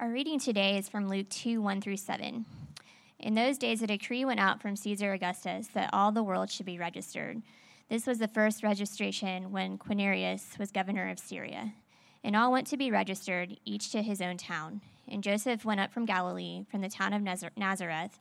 Our 0.00 0.10
reading 0.10 0.38
today 0.38 0.78
is 0.78 0.88
from 0.88 1.08
Luke 1.08 1.28
2 1.28 1.60
1 1.60 1.80
through 1.80 1.96
7. 1.96 2.44
In 3.18 3.34
those 3.34 3.58
days, 3.58 3.82
a 3.82 3.86
decree 3.88 4.24
went 4.24 4.38
out 4.38 4.62
from 4.62 4.76
Caesar 4.76 5.12
Augustus 5.12 5.66
that 5.74 5.90
all 5.92 6.12
the 6.12 6.22
world 6.22 6.52
should 6.52 6.66
be 6.66 6.78
registered. 6.78 7.42
This 7.88 8.06
was 8.06 8.18
the 8.18 8.28
first 8.28 8.62
registration 8.62 9.50
when 9.50 9.76
Quirinius 9.76 10.56
was 10.56 10.70
governor 10.70 11.08
of 11.08 11.18
Syria. 11.18 11.72
And 12.22 12.36
all 12.36 12.52
went 12.52 12.68
to 12.68 12.76
be 12.76 12.92
registered, 12.92 13.56
each 13.64 13.90
to 13.90 14.00
his 14.00 14.22
own 14.22 14.36
town. 14.36 14.82
And 15.08 15.24
Joseph 15.24 15.64
went 15.64 15.80
up 15.80 15.92
from 15.92 16.06
Galilee, 16.06 16.64
from 16.70 16.80
the 16.80 16.88
town 16.88 17.12
of 17.12 17.22
Nazareth, 17.56 18.20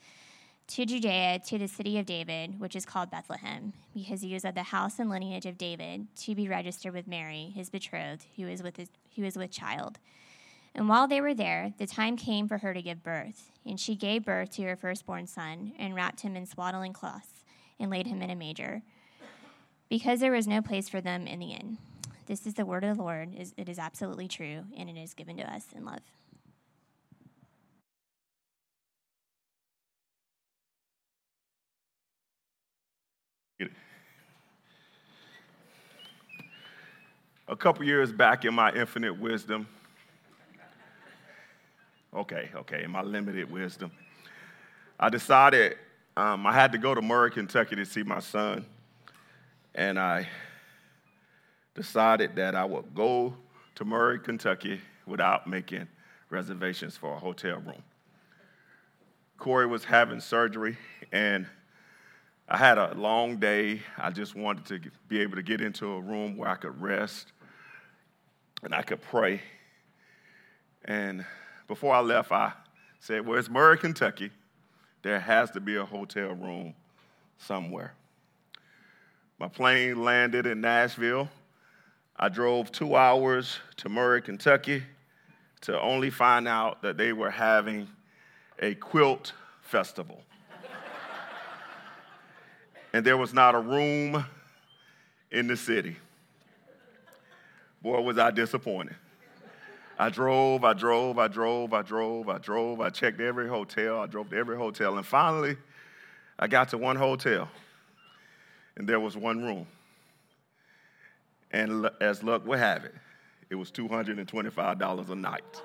to 0.69 0.83
Judea, 0.83 1.41
to 1.45 1.59
the 1.59 1.67
city 1.67 1.99
of 1.99 2.07
David, 2.07 2.59
which 2.59 2.75
is 2.75 2.87
called 2.87 3.11
Bethlehem, 3.11 3.73
because 3.93 4.23
he 4.23 4.33
was 4.33 4.45
of 4.45 4.55
the 4.55 4.63
house 4.63 4.97
and 4.97 5.11
lineage 5.11 5.45
of 5.45 5.59
David, 5.59 6.07
to 6.21 6.33
be 6.33 6.49
registered 6.49 6.95
with 6.95 7.07
Mary, 7.07 7.51
his 7.53 7.69
betrothed, 7.69 8.25
who 8.35 8.47
was 8.47 8.63
with, 8.63 8.77
his, 8.77 8.89
who 9.15 9.21
was 9.21 9.37
with 9.37 9.51
child. 9.51 9.99
And 10.77 10.87
while 10.87 11.07
they 11.07 11.19
were 11.21 11.33
there, 11.33 11.73
the 11.79 11.87
time 11.87 12.15
came 12.15 12.47
for 12.47 12.59
her 12.59 12.73
to 12.73 12.81
give 12.83 13.03
birth. 13.03 13.51
And 13.65 13.79
she 13.79 13.95
gave 13.95 14.23
birth 14.23 14.51
to 14.51 14.63
her 14.63 14.75
firstborn 14.75 15.25
son, 15.27 15.73
and 15.77 15.95
wrapped 15.95 16.21
him 16.21 16.37
in 16.37 16.45
swaddling 16.45 16.93
cloths, 16.93 17.43
and 17.79 17.89
laid 17.91 18.07
him 18.07 18.21
in 18.21 18.29
a 18.29 18.35
manger, 18.35 18.83
because 19.89 20.19
there 20.19 20.31
was 20.31 20.47
no 20.47 20.61
place 20.61 20.87
for 20.87 21.01
them 21.01 21.27
in 21.27 21.39
the 21.39 21.51
inn. 21.51 21.79
This 22.27 22.45
is 22.45 22.53
the 22.53 22.65
word 22.65 22.83
of 22.83 22.95
the 22.95 23.03
Lord. 23.03 23.33
It 23.35 23.67
is 23.67 23.79
absolutely 23.79 24.27
true, 24.27 24.65
and 24.77 24.89
it 24.89 24.97
is 24.97 25.13
given 25.13 25.35
to 25.37 25.51
us 25.51 25.65
in 25.75 25.83
love. 25.83 25.99
A 37.49 37.55
couple 37.55 37.85
years 37.85 38.11
back 38.11 38.43
in 38.45 38.53
my 38.53 38.71
infinite 38.73 39.17
wisdom, 39.17 39.67
Okay, 42.17 42.49
okay, 42.55 42.83
in 42.83 42.89
my 42.89 43.03
limited 43.03 43.51
wisdom. 43.51 43.91
I 44.99 45.07
decided 45.07 45.77
um, 46.15 46.47
I 46.47 46.51
had 46.51 46.71
to 46.71 46.79
go 46.79 46.95
to 46.95 47.01
Murray, 47.01 47.29
Kentucky 47.29 47.75
to 47.75 47.85
see 47.85 48.01
my 48.01 48.21
son. 48.21 48.65
And 49.75 49.99
I 49.99 50.27
decided 51.75 52.35
that 52.37 52.55
I 52.55 52.65
would 52.65 52.95
go 52.95 53.35
to 53.75 53.85
Murray, 53.85 54.17
Kentucky 54.19 54.81
without 55.05 55.45
making 55.45 55.87
reservations 56.31 56.97
for 56.97 57.13
a 57.13 57.19
hotel 57.19 57.57
room. 57.57 57.83
Corey 59.37 59.67
was 59.67 59.83
having 59.83 60.19
surgery, 60.19 60.75
and 61.11 61.45
I 62.49 62.57
had 62.57 62.79
a 62.79 62.95
long 62.95 63.37
day. 63.37 63.83
I 63.95 64.09
just 64.09 64.33
wanted 64.33 64.65
to 64.65 64.89
be 65.07 65.19
able 65.19 65.35
to 65.35 65.43
get 65.43 65.61
into 65.61 65.85
a 65.93 66.01
room 66.01 66.35
where 66.35 66.49
I 66.49 66.55
could 66.55 66.81
rest 66.81 67.31
and 68.63 68.73
I 68.73 68.81
could 68.81 69.03
pray. 69.03 69.39
And 70.85 71.23
before 71.67 71.93
I 71.93 72.01
left, 72.01 72.31
I 72.31 72.53
said, 72.99 73.25
Well, 73.25 73.37
it's 73.37 73.49
Murray, 73.49 73.77
Kentucky. 73.77 74.31
There 75.03 75.19
has 75.19 75.51
to 75.51 75.59
be 75.59 75.75
a 75.75 75.85
hotel 75.85 76.29
room 76.29 76.73
somewhere. 77.37 77.93
My 79.39 79.47
plane 79.47 80.03
landed 80.03 80.45
in 80.45 80.61
Nashville. 80.61 81.29
I 82.15 82.29
drove 82.29 82.71
two 82.71 82.95
hours 82.95 83.59
to 83.77 83.89
Murray, 83.89 84.21
Kentucky 84.21 84.83
to 85.61 85.79
only 85.79 86.09
find 86.09 86.47
out 86.47 86.81
that 86.81 86.97
they 86.97 87.13
were 87.13 87.29
having 87.29 87.87
a 88.59 88.75
quilt 88.75 89.33
festival. 89.61 90.21
and 92.93 93.05
there 93.05 93.17
was 93.17 93.33
not 93.33 93.55
a 93.55 93.59
room 93.59 94.25
in 95.31 95.47
the 95.47 95.57
city. 95.57 95.95
Boy, 97.81 98.01
was 98.01 98.17
I 98.17 98.31
disappointed. 98.31 98.95
I 99.99 100.09
drove, 100.09 100.63
I 100.63 100.73
drove, 100.73 101.17
I 101.17 101.27
drove, 101.27 101.73
I 101.73 101.81
drove, 101.81 102.29
I 102.29 102.37
drove. 102.37 102.81
I 102.81 102.89
checked 102.89 103.19
every 103.19 103.47
hotel. 103.47 103.99
I 103.99 104.05
drove 104.05 104.29
to 104.29 104.37
every 104.37 104.55
hotel. 104.55 104.97
And 104.97 105.05
finally, 105.05 105.57
I 106.37 106.47
got 106.47 106.69
to 106.69 106.77
one 106.77 106.95
hotel, 106.95 107.49
and 108.75 108.87
there 108.87 108.99
was 108.99 109.17
one 109.17 109.41
room. 109.43 109.65
And 111.51 111.89
as 111.99 112.21
luck 112.21 112.45
would 112.45 112.59
have 112.59 112.85
it, 112.85 112.93
it 113.49 113.55
was 113.55 113.71
$225 113.71 115.09
a 115.09 115.15
night. 115.15 115.61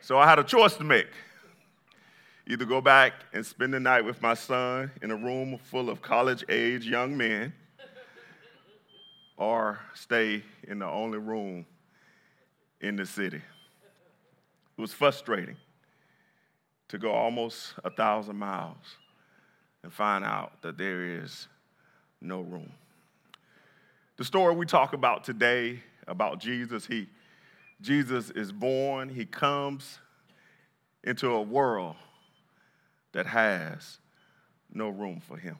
So 0.00 0.18
I 0.18 0.28
had 0.28 0.40
a 0.40 0.44
choice 0.44 0.74
to 0.78 0.84
make 0.84 1.06
either 2.48 2.64
go 2.64 2.80
back 2.80 3.12
and 3.32 3.46
spend 3.46 3.72
the 3.72 3.78
night 3.78 4.04
with 4.04 4.20
my 4.20 4.34
son 4.34 4.90
in 5.00 5.12
a 5.12 5.16
room 5.16 5.56
full 5.62 5.88
of 5.88 6.02
college 6.02 6.44
age 6.48 6.84
young 6.84 7.16
men, 7.16 7.52
or 9.36 9.78
stay 9.94 10.42
in 10.66 10.80
the 10.80 10.86
only 10.86 11.18
room 11.18 11.64
in 12.82 12.96
the 12.96 13.06
city. 13.06 13.40
It 14.76 14.80
was 14.80 14.92
frustrating 14.92 15.56
to 16.88 16.98
go 16.98 17.12
almost 17.12 17.74
a 17.84 17.90
thousand 17.90 18.36
miles 18.36 18.98
and 19.82 19.92
find 19.92 20.24
out 20.24 20.60
that 20.62 20.76
there 20.76 21.02
is 21.02 21.48
no 22.20 22.40
room. 22.40 22.70
The 24.16 24.24
story 24.24 24.54
we 24.54 24.66
talk 24.66 24.92
about 24.92 25.24
today 25.24 25.80
about 26.06 26.38
Jesus, 26.38 26.84
he, 26.84 27.08
Jesus 27.80 28.30
is 28.30 28.52
born, 28.52 29.08
he 29.08 29.24
comes 29.24 29.98
into 31.04 31.30
a 31.30 31.40
world 31.40 31.96
that 33.12 33.26
has 33.26 33.98
no 34.72 34.88
room 34.88 35.20
for 35.20 35.36
him. 35.36 35.56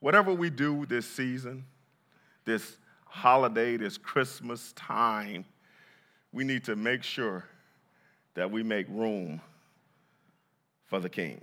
Whatever 0.00 0.32
we 0.32 0.50
do 0.50 0.86
this 0.86 1.06
season, 1.06 1.64
this 2.44 2.76
holiday, 3.16 3.78
this 3.78 3.96
Christmas 3.96 4.74
time, 4.74 5.46
we 6.32 6.44
need 6.44 6.62
to 6.64 6.76
make 6.76 7.02
sure 7.02 7.46
that 8.34 8.50
we 8.50 8.62
make 8.62 8.86
room 8.90 9.40
for 10.84 11.00
the 11.00 11.08
King. 11.08 11.42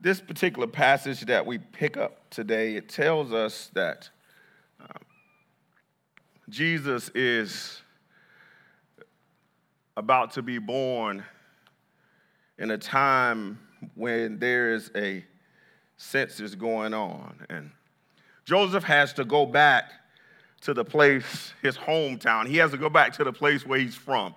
This 0.00 0.20
particular 0.20 0.66
passage 0.66 1.20
that 1.22 1.46
we 1.46 1.58
pick 1.58 1.96
up 1.96 2.28
today, 2.28 2.74
it 2.74 2.88
tells 2.88 3.32
us 3.32 3.70
that 3.74 4.10
um, 4.80 4.88
Jesus 6.48 7.08
is 7.14 7.80
about 9.96 10.32
to 10.32 10.42
be 10.42 10.58
born 10.58 11.22
in 12.58 12.72
a 12.72 12.78
time 12.78 13.60
when 13.94 14.40
there 14.40 14.74
is 14.74 14.90
a 14.96 15.24
census 15.98 16.56
going 16.56 16.92
on. 16.92 17.46
And 17.48 17.70
Joseph 18.46 18.84
has 18.84 19.12
to 19.14 19.24
go 19.24 19.44
back 19.44 19.92
to 20.62 20.72
the 20.72 20.84
place, 20.84 21.52
his 21.62 21.76
hometown. 21.76 22.46
He 22.46 22.56
has 22.58 22.70
to 22.70 22.78
go 22.78 22.88
back 22.88 23.12
to 23.14 23.24
the 23.24 23.32
place 23.32 23.66
where 23.66 23.78
he's 23.78 23.96
from. 23.96 24.34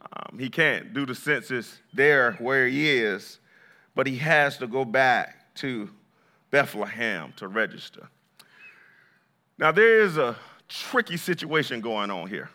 Um, 0.00 0.38
he 0.38 0.48
can't 0.48 0.94
do 0.94 1.04
the 1.04 1.16
census 1.16 1.80
there 1.92 2.32
where 2.34 2.68
he 2.68 2.88
is, 2.88 3.40
but 3.96 4.06
he 4.06 4.16
has 4.18 4.56
to 4.58 4.68
go 4.68 4.84
back 4.84 5.54
to 5.56 5.90
Bethlehem 6.52 7.32
to 7.36 7.48
register. 7.48 8.08
Now, 9.58 9.72
there 9.72 10.00
is 10.00 10.16
a 10.16 10.36
tricky 10.68 11.16
situation 11.16 11.80
going 11.80 12.12
on 12.12 12.28
here. 12.28 12.50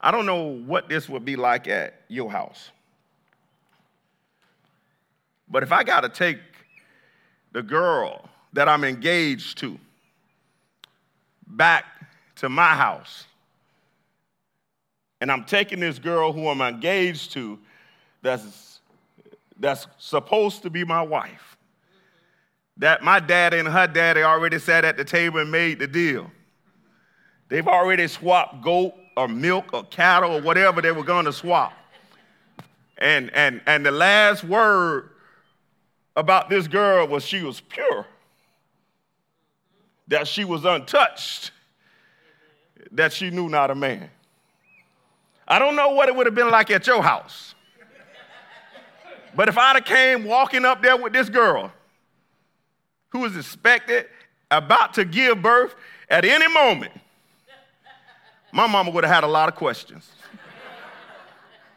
I 0.00 0.10
don't 0.10 0.24
know 0.24 0.44
what 0.44 0.88
this 0.88 1.10
would 1.10 1.26
be 1.26 1.36
like 1.36 1.68
at 1.68 2.02
your 2.08 2.30
house. 2.30 2.70
But 5.46 5.62
if 5.62 5.72
I 5.72 5.84
got 5.84 6.00
to 6.02 6.08
take 6.08 6.38
the 7.52 7.62
girl 7.62 8.30
that 8.52 8.68
I'm 8.68 8.84
engaged 8.84 9.58
to 9.58 9.78
back 11.46 11.84
to 12.36 12.48
my 12.48 12.74
house. 12.74 13.26
And 15.20 15.30
I'm 15.30 15.44
taking 15.44 15.80
this 15.80 15.98
girl 15.98 16.32
who 16.32 16.48
I'm 16.48 16.60
engaged 16.62 17.32
to 17.32 17.58
that's, 18.22 18.80
that's 19.58 19.86
supposed 19.98 20.62
to 20.62 20.70
be 20.70 20.84
my 20.84 21.02
wife. 21.02 21.56
That 22.78 23.02
my 23.02 23.20
daddy 23.20 23.58
and 23.58 23.68
her 23.68 23.86
daddy 23.86 24.22
already 24.22 24.58
sat 24.58 24.84
at 24.84 24.96
the 24.96 25.04
table 25.04 25.40
and 25.40 25.50
made 25.50 25.78
the 25.78 25.86
deal. 25.86 26.30
They've 27.48 27.68
already 27.68 28.06
swapped 28.06 28.62
goat 28.62 28.94
or 29.16 29.28
milk 29.28 29.74
or 29.74 29.84
cattle 29.84 30.36
or 30.36 30.40
whatever 30.40 30.80
they 30.80 30.92
were 30.92 31.04
going 31.04 31.26
to 31.26 31.32
swap. 31.32 31.72
And, 32.96 33.30
and, 33.34 33.60
and 33.66 33.84
the 33.84 33.90
last 33.90 34.44
word 34.44 35.10
about 36.16 36.48
this 36.48 36.68
girl 36.68 37.06
was 37.06 37.24
she 37.24 37.42
was 37.42 37.60
pure 37.60 38.06
that 40.10 40.26
she 40.26 40.44
was 40.44 40.64
untouched, 40.64 41.52
that 42.92 43.12
she 43.12 43.30
knew 43.30 43.48
not 43.48 43.70
a 43.70 43.74
man. 43.74 44.10
I 45.46 45.58
don't 45.58 45.76
know 45.76 45.90
what 45.90 46.08
it 46.08 46.14
would 46.14 46.26
have 46.26 46.34
been 46.34 46.50
like 46.50 46.70
at 46.70 46.86
your 46.86 47.02
house. 47.02 47.54
But 49.34 49.48
if 49.48 49.56
I'd 49.56 49.76
have 49.76 49.84
came 49.84 50.24
walking 50.24 50.64
up 50.64 50.82
there 50.82 50.96
with 50.96 51.12
this 51.12 51.28
girl 51.28 51.72
who 53.10 53.20
was 53.20 53.36
expected, 53.36 54.06
about 54.50 54.94
to 54.94 55.04
give 55.04 55.40
birth 55.40 55.76
at 56.08 56.24
any 56.24 56.52
moment, 56.52 56.92
my 58.52 58.66
mama 58.66 58.90
would 58.90 59.04
have 59.04 59.14
had 59.14 59.24
a 59.24 59.28
lot 59.28 59.48
of 59.48 59.54
questions. 59.54 60.10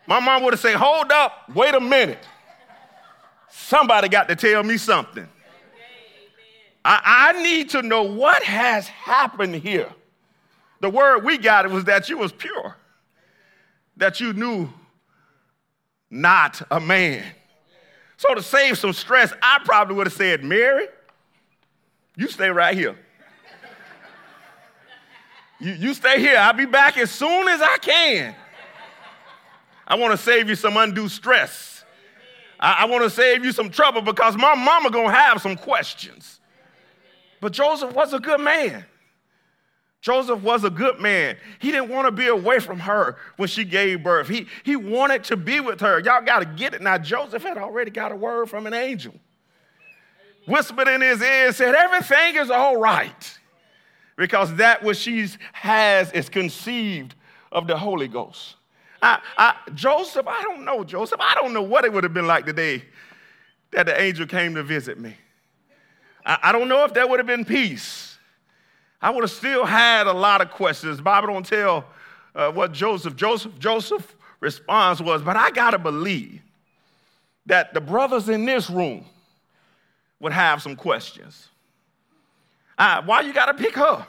My 0.07 0.19
mom 0.19 0.44
would 0.44 0.53
have 0.53 0.59
said, 0.59 0.75
Hold 0.75 1.12
up, 1.12 1.51
wait 1.53 1.75
a 1.75 1.79
minute. 1.79 2.27
Somebody 3.50 4.09
got 4.09 4.27
to 4.27 4.36
tell 4.36 4.63
me 4.63 4.77
something. 4.77 5.27
I, 6.85 7.31
I 7.35 7.44
need 7.44 7.69
to 7.71 7.81
know 7.81 8.03
what 8.03 8.44
has 8.44 8.88
happened 8.88 9.56
here. 9.56 9.89
The 10.81 10.89
word 10.89 11.24
we 11.24 11.38
got 11.38 11.69
was 11.69 11.85
that 11.85 12.09
you 12.09 12.18
was 12.18 12.31
pure, 12.31 12.75
that 13.97 14.19
you 14.19 14.33
knew 14.33 14.69
not 16.09 16.62
a 16.69 16.80
man. 16.80 17.24
So 18.18 18.35
to 18.35 18.44
save 18.44 18.77
some 18.77 18.94
stress, 18.94 19.33
I 19.41 19.59
probably 19.63 19.95
would 19.95 20.07
have 20.07 20.13
said, 20.13 20.44
Mary, 20.44 20.88
you 22.15 22.27
stay 22.27 22.50
right 22.50 22.75
here. 22.75 22.97
You, 25.59 25.71
you 25.71 25.94
stay 25.94 26.19
here. 26.19 26.38
I'll 26.38 26.53
be 26.53 26.65
back 26.65 26.97
as 26.97 27.09
soon 27.09 27.47
as 27.47 27.62
I 27.62 27.77
can. 27.77 28.36
I 29.88 29.95
want 29.95 30.12
to 30.12 30.18
save 30.18 30.50
you 30.50 30.56
some 30.56 30.75
undue 30.77 31.07
stress. 31.07 31.83
I, 32.59 32.79
I 32.79 32.86
want 32.86 33.03
to 33.03 33.09
save 33.09 33.45
you 33.45 33.51
some 33.51 33.69
trouble 33.69 34.01
because 34.01 34.36
my 34.36 34.56
mama 34.56 34.89
gonna 34.91 35.12
have 35.12 35.41
some 35.41 35.56
questions. 35.56 36.39
But 37.44 37.51
Joseph 37.51 37.94
was 37.94 38.13
a 38.13 38.19
good 38.19 38.40
man. 38.40 38.86
Joseph 40.00 40.42
was 40.42 40.63
a 40.63 40.69
good 40.69 41.01
man. 41.01 41.36
He 41.60 41.74
didn't 41.74 41.90
want 41.90 42.07
to 42.07 42.12
be 42.12 42.28
away 42.28 42.60
from 42.60 42.80
her 42.80 43.18
when 43.36 43.50
she 43.50 43.66
gave 43.66 44.01
birth. 44.01 44.30
He, 44.30 44.48
he 44.63 44.78
wanted 44.78 45.25
to 45.25 45.36
be 45.36 45.60
with 45.60 45.81
her. 45.81 46.00
Y'all 46.00 46.24
got 46.24 46.40
to 46.40 46.45
get 46.45 46.74
it. 46.74 46.81
Now, 46.81 46.98
Joseph 46.98 47.44
had 47.44 47.57
already 47.57 47.92
got 47.92 48.13
a 48.13 48.16
word 48.16 48.50
from 48.50 48.66
an 48.66 48.74
angel. 48.74 49.13
Whispered 50.48 50.88
in 50.88 51.01
his 51.01 51.22
ear 51.22 51.51
said, 51.51 51.75
Everything 51.75 52.38
is 52.38 52.50
all 52.50 52.78
right 52.78 53.38
because 54.16 54.56
that 54.56 54.81
which 54.81 55.00
she 55.00 55.28
has 55.51 56.13
is 56.13 56.30
conceived 56.30 57.13
of 57.51 57.68
the 57.68 57.78
Holy 57.78 58.07
Ghost. 58.07 58.56
I, 59.01 59.19
I, 59.38 59.56
Joseph, 59.74 60.28
I 60.30 60.44
don't 60.44 60.63
know, 60.63 60.86
Joseph. 60.86 61.19
I 61.19 61.36
don't 61.36 61.54
know 61.54 61.62
what 61.62 61.84
it 61.84 61.92
would 61.92 62.06
have 62.06 62.13
been 62.13 62.28
like 62.28 62.46
the 62.46 62.54
day 62.54 62.86
that 63.72 63.86
the 63.86 64.01
angel 64.01 64.28
came 64.28 64.56
to 64.56 64.63
visit 64.63 64.98
me. 64.98 65.18
I, 66.25 66.52
don't 66.52 66.70
know 66.70 66.86
if 66.86 66.94
there 66.94 67.08
would 67.08 67.20
have 67.20 67.28
been 67.28 67.46
peace. 67.46 68.18
I 69.02 69.10
would 69.10 69.24
have 69.24 69.31
still 69.31 69.66
had 69.66 70.08
a 70.08 70.14
lot 70.14 70.42
of 70.42 70.52
questions. 70.52 70.98
The 70.98 71.04
Bible 71.04 71.28
don't 71.28 71.46
tell 71.46 71.86
uh, 72.34 72.52
what 72.52 72.72
Joseph, 72.72 73.16
Joseph, 73.16 73.60
Joseph 73.60 74.16
response 74.40 75.02
was, 75.02 75.22
but 75.22 75.36
I 75.36 75.52
gotta 75.52 75.78
believe 75.78 76.42
that 77.46 77.74
the 77.74 77.81
brothers 77.81 78.30
in 78.30 78.46
this 78.46 78.70
room 78.70 79.06
would 80.20 80.31
have 80.31 80.62
some 80.62 80.75
questions. 80.75 81.50
Uh, 82.78 83.02
why 83.04 83.22
you 83.22 83.34
gotta 83.34 83.54
pick 83.54 83.75
her? 83.75 84.08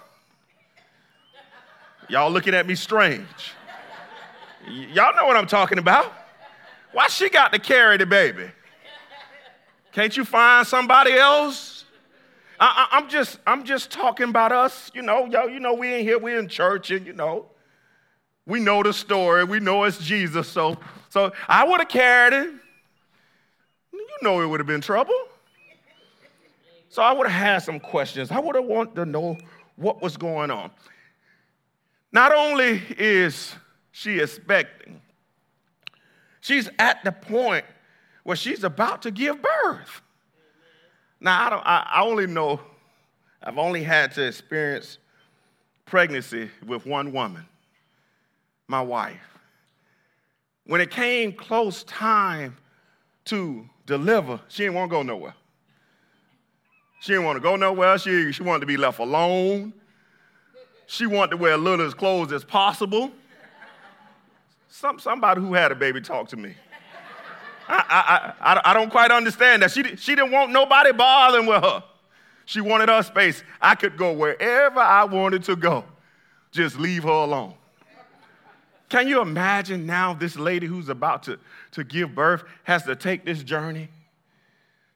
Y'all 2.09 2.31
looking 2.31 2.55
at 2.55 2.67
me 2.67 2.75
strange. 2.75 3.27
Y'all 4.69 5.15
know 5.17 5.27
what 5.27 5.37
I'm 5.37 5.47
talking 5.47 5.79
about. 5.79 6.13
Why 6.93 7.09
she 7.09 7.29
got 7.29 7.53
to 7.53 7.59
carry 7.59 7.97
the 7.97 8.07
baby? 8.07 8.51
Can't 9.93 10.17
you 10.17 10.25
find 10.25 10.67
somebody 10.67 11.13
else? 11.13 11.74
I, 12.61 12.89
am 12.93 13.09
just, 13.09 13.39
I'm 13.47 13.65
just 13.65 13.91
talking 13.91 14.29
about 14.29 14.53
us. 14.53 14.91
You 14.95 15.03
know, 15.03 15.27
yo, 15.27 15.47
you 15.47 15.61
know, 15.61 15.75
we 15.75 15.95
in 15.95 16.01
here, 16.01 16.19
we 16.19 16.37
in 16.37 16.49
church, 16.49 16.91
and 16.91 17.07
you 17.07 17.13
know, 17.13 17.47
we 18.47 18.61
know 18.61 18.83
the 18.83 18.93
story. 18.93 19.45
We 19.45 19.61
know 19.61 19.85
it's 19.85 19.99
Jesus. 19.99 20.49
So, 20.49 20.79
so 21.09 21.33
I 21.49 21.67
would 21.67 21.81
have 21.81 21.89
carried 21.89 22.33
him. 22.33 22.61
You 23.93 24.19
know, 24.23 24.41
it 24.41 24.47
would 24.47 24.61
have 24.61 24.67
been 24.67 24.81
trouble. 24.81 25.15
So 26.89 27.03
I 27.03 27.13
would 27.13 27.27
have 27.27 27.41
had 27.41 27.59
some 27.59 27.81
questions. 27.81 28.31
I 28.31 28.39
would 28.39 28.55
have 28.55 28.65
wanted 28.65 28.95
to 28.97 29.05
know 29.05 29.37
what 29.77 30.01
was 30.01 30.17
going 30.17 30.51
on. 30.51 30.71
Not 32.13 32.33
only 32.33 32.81
is 32.97 33.53
she 33.91 34.21
expecting, 34.21 35.01
she's 36.41 36.69
at 36.79 37.03
the 37.03 37.11
point 37.11 37.65
where 38.23 38.37
she's 38.37 38.63
about 38.63 39.03
to 39.03 39.11
give 39.11 39.41
birth. 39.43 40.03
Now, 41.21 41.47
I, 41.47 41.51
don't, 41.51 41.63
I, 41.65 41.91
I 41.95 42.03
only 42.03 42.27
know, 42.27 42.61
I've 43.43 43.59
only 43.59 43.83
had 43.83 44.13
to 44.13 44.27
experience 44.27 44.99
pregnancy 45.87 46.51
with 46.67 46.87
one 46.87 47.13
woman, 47.13 47.47
my 48.69 48.81
wife. 48.83 49.21
When 50.67 50.81
it 50.81 50.91
came 50.91 51.33
close 51.33 51.85
time 51.85 52.57
to 53.27 53.69
deliver, 53.87 54.41
she 54.49 54.65
didn't 54.65 54.75
want 54.75 54.91
to 54.91 54.97
go 54.97 55.03
nowhere. 55.03 55.35
She 57.01 57.13
didn't 57.13 57.27
want 57.27 57.37
to 57.37 57.41
go 57.43 57.57
nowhere. 57.57 57.99
She, 57.99 58.33
she 58.33 58.43
wanted 58.43 58.61
to 58.61 58.67
be 58.67 58.79
left 58.79 58.99
alone. 58.99 59.75
She 60.87 61.07
wanted 61.07 61.33
to 61.33 61.37
wear 61.37 61.57
little 61.57 61.87
as 61.87 61.93
clothes 61.93 62.33
as 62.33 62.45
possible. 62.45 63.11
Some, 64.69 64.99
somebody 64.99 65.41
who 65.41 65.53
had 65.55 65.71
a 65.71 65.75
baby 65.75 66.01
talk 66.01 66.29
to 66.29 66.37
me. 66.37 66.55
I, 67.69 68.35
I, 68.41 68.61
I, 68.65 68.75
don't 68.75 68.91
quite 68.91 69.11
understand 69.11 69.63
that. 69.63 69.71
She, 69.71 69.83
she 69.97 70.15
didn't 70.15 70.31
want 70.31 70.53
nobody 70.53 70.93
bothering 70.93 71.47
with 71.47 71.63
her. 71.63 71.83
She 72.47 72.61
wanted 72.61 72.89
her 72.89 73.03
space. 73.03 73.43
I 73.61 73.75
could 73.75 73.97
go 73.97 74.13
wherever 74.13 74.81
I 74.81 75.05
wanted 75.05 75.45
to 75.45 75.57
go. 75.57 75.85
Just 76.53 76.79
leave 76.79 77.05
her 77.05 77.09
alone. 77.09 77.55
Can 78.89 79.09
you 79.09 79.21
imagine 79.21 79.87
now 79.87 80.15
this 80.15 80.37
lady 80.37 80.67
who's 80.67 80.89
about 80.89 81.23
to, 81.25 81.39
to 81.73 81.85
give 81.85 82.15
birth 82.15 82.45
has 82.65 82.85
to 82.85 82.95
take 82.95 83.25
this 83.25 83.43
journey? 83.43 83.89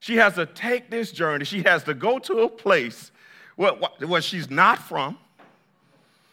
She 0.00 0.16
has 0.16 0.34
to 0.34 0.46
take 0.46 0.90
this 0.90 1.10
journey. 1.10 1.44
She 1.44 1.62
has 1.62 1.82
to 1.84 1.94
go 1.94 2.18
to 2.20 2.40
a 2.40 2.48
place 2.48 3.10
where, 3.56 3.72
where 3.72 4.20
she's 4.20 4.50
not 4.50 4.78
from. 4.78 5.18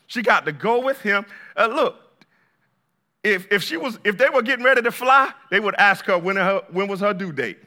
She 0.08 0.22
got 0.22 0.46
to 0.46 0.52
go 0.52 0.80
with 0.80 1.02
him. 1.02 1.26
Uh, 1.58 1.68
look, 1.68 2.05
if, 3.25 3.51
if 3.51 3.63
she 3.63 3.75
was 3.75 3.98
if 4.04 4.18
they 4.18 4.30
were 4.30 4.44
getting 4.44 4.63
ready 4.63 4.81
to 4.81 4.92
fly, 4.92 5.31
they 5.50 5.60
would 5.60 5.75
ask 5.75 6.06
her 6.06 6.18
when, 6.18 6.36
her 6.36 6.62
when 6.72 6.88
was 6.88 7.00
her 7.00 7.13
due 7.13 7.31
date. 7.31 7.57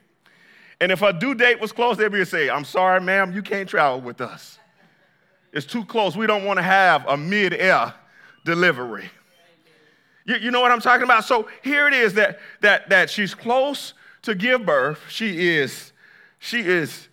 And 0.81 0.93
if 0.93 1.01
her 1.01 1.13
due 1.13 1.35
date 1.35 1.61
was 1.61 1.73
close, 1.73 1.97
they'd 1.97 2.13
be 2.13 2.25
say, 2.25 2.49
I'm 2.49 2.65
sorry, 2.65 3.01
ma'am, 3.01 3.33
you 3.33 3.43
can't 3.43 3.69
travel 3.69 4.01
with 4.01 4.21
us. 4.21 4.59
It's 5.53 5.67
too 5.67 5.85
close. 5.85 6.17
We 6.17 6.29
don't 6.29 6.45
want 6.45 6.59
to 6.59 6.63
have 6.63 7.05
a 7.09 7.17
mid-air 7.17 7.93
delivery. 8.45 9.11
You, 10.25 10.37
you 10.37 10.51
know 10.53 10.61
what 10.61 10.71
I'm 10.71 10.81
talking 10.81 11.03
about? 11.03 11.25
So 11.25 11.49
here 11.65 11.89
it 11.89 11.95
is 11.95 12.15
that, 12.15 12.39
that, 12.61 12.89
that 12.91 13.11
she's 13.11 13.35
close 13.35 13.95
to 14.23 14.37
give 14.37 14.65
birth. 14.65 15.01
She 15.09 15.49
is, 15.49 15.93
she 16.39 16.61
is 16.61 17.09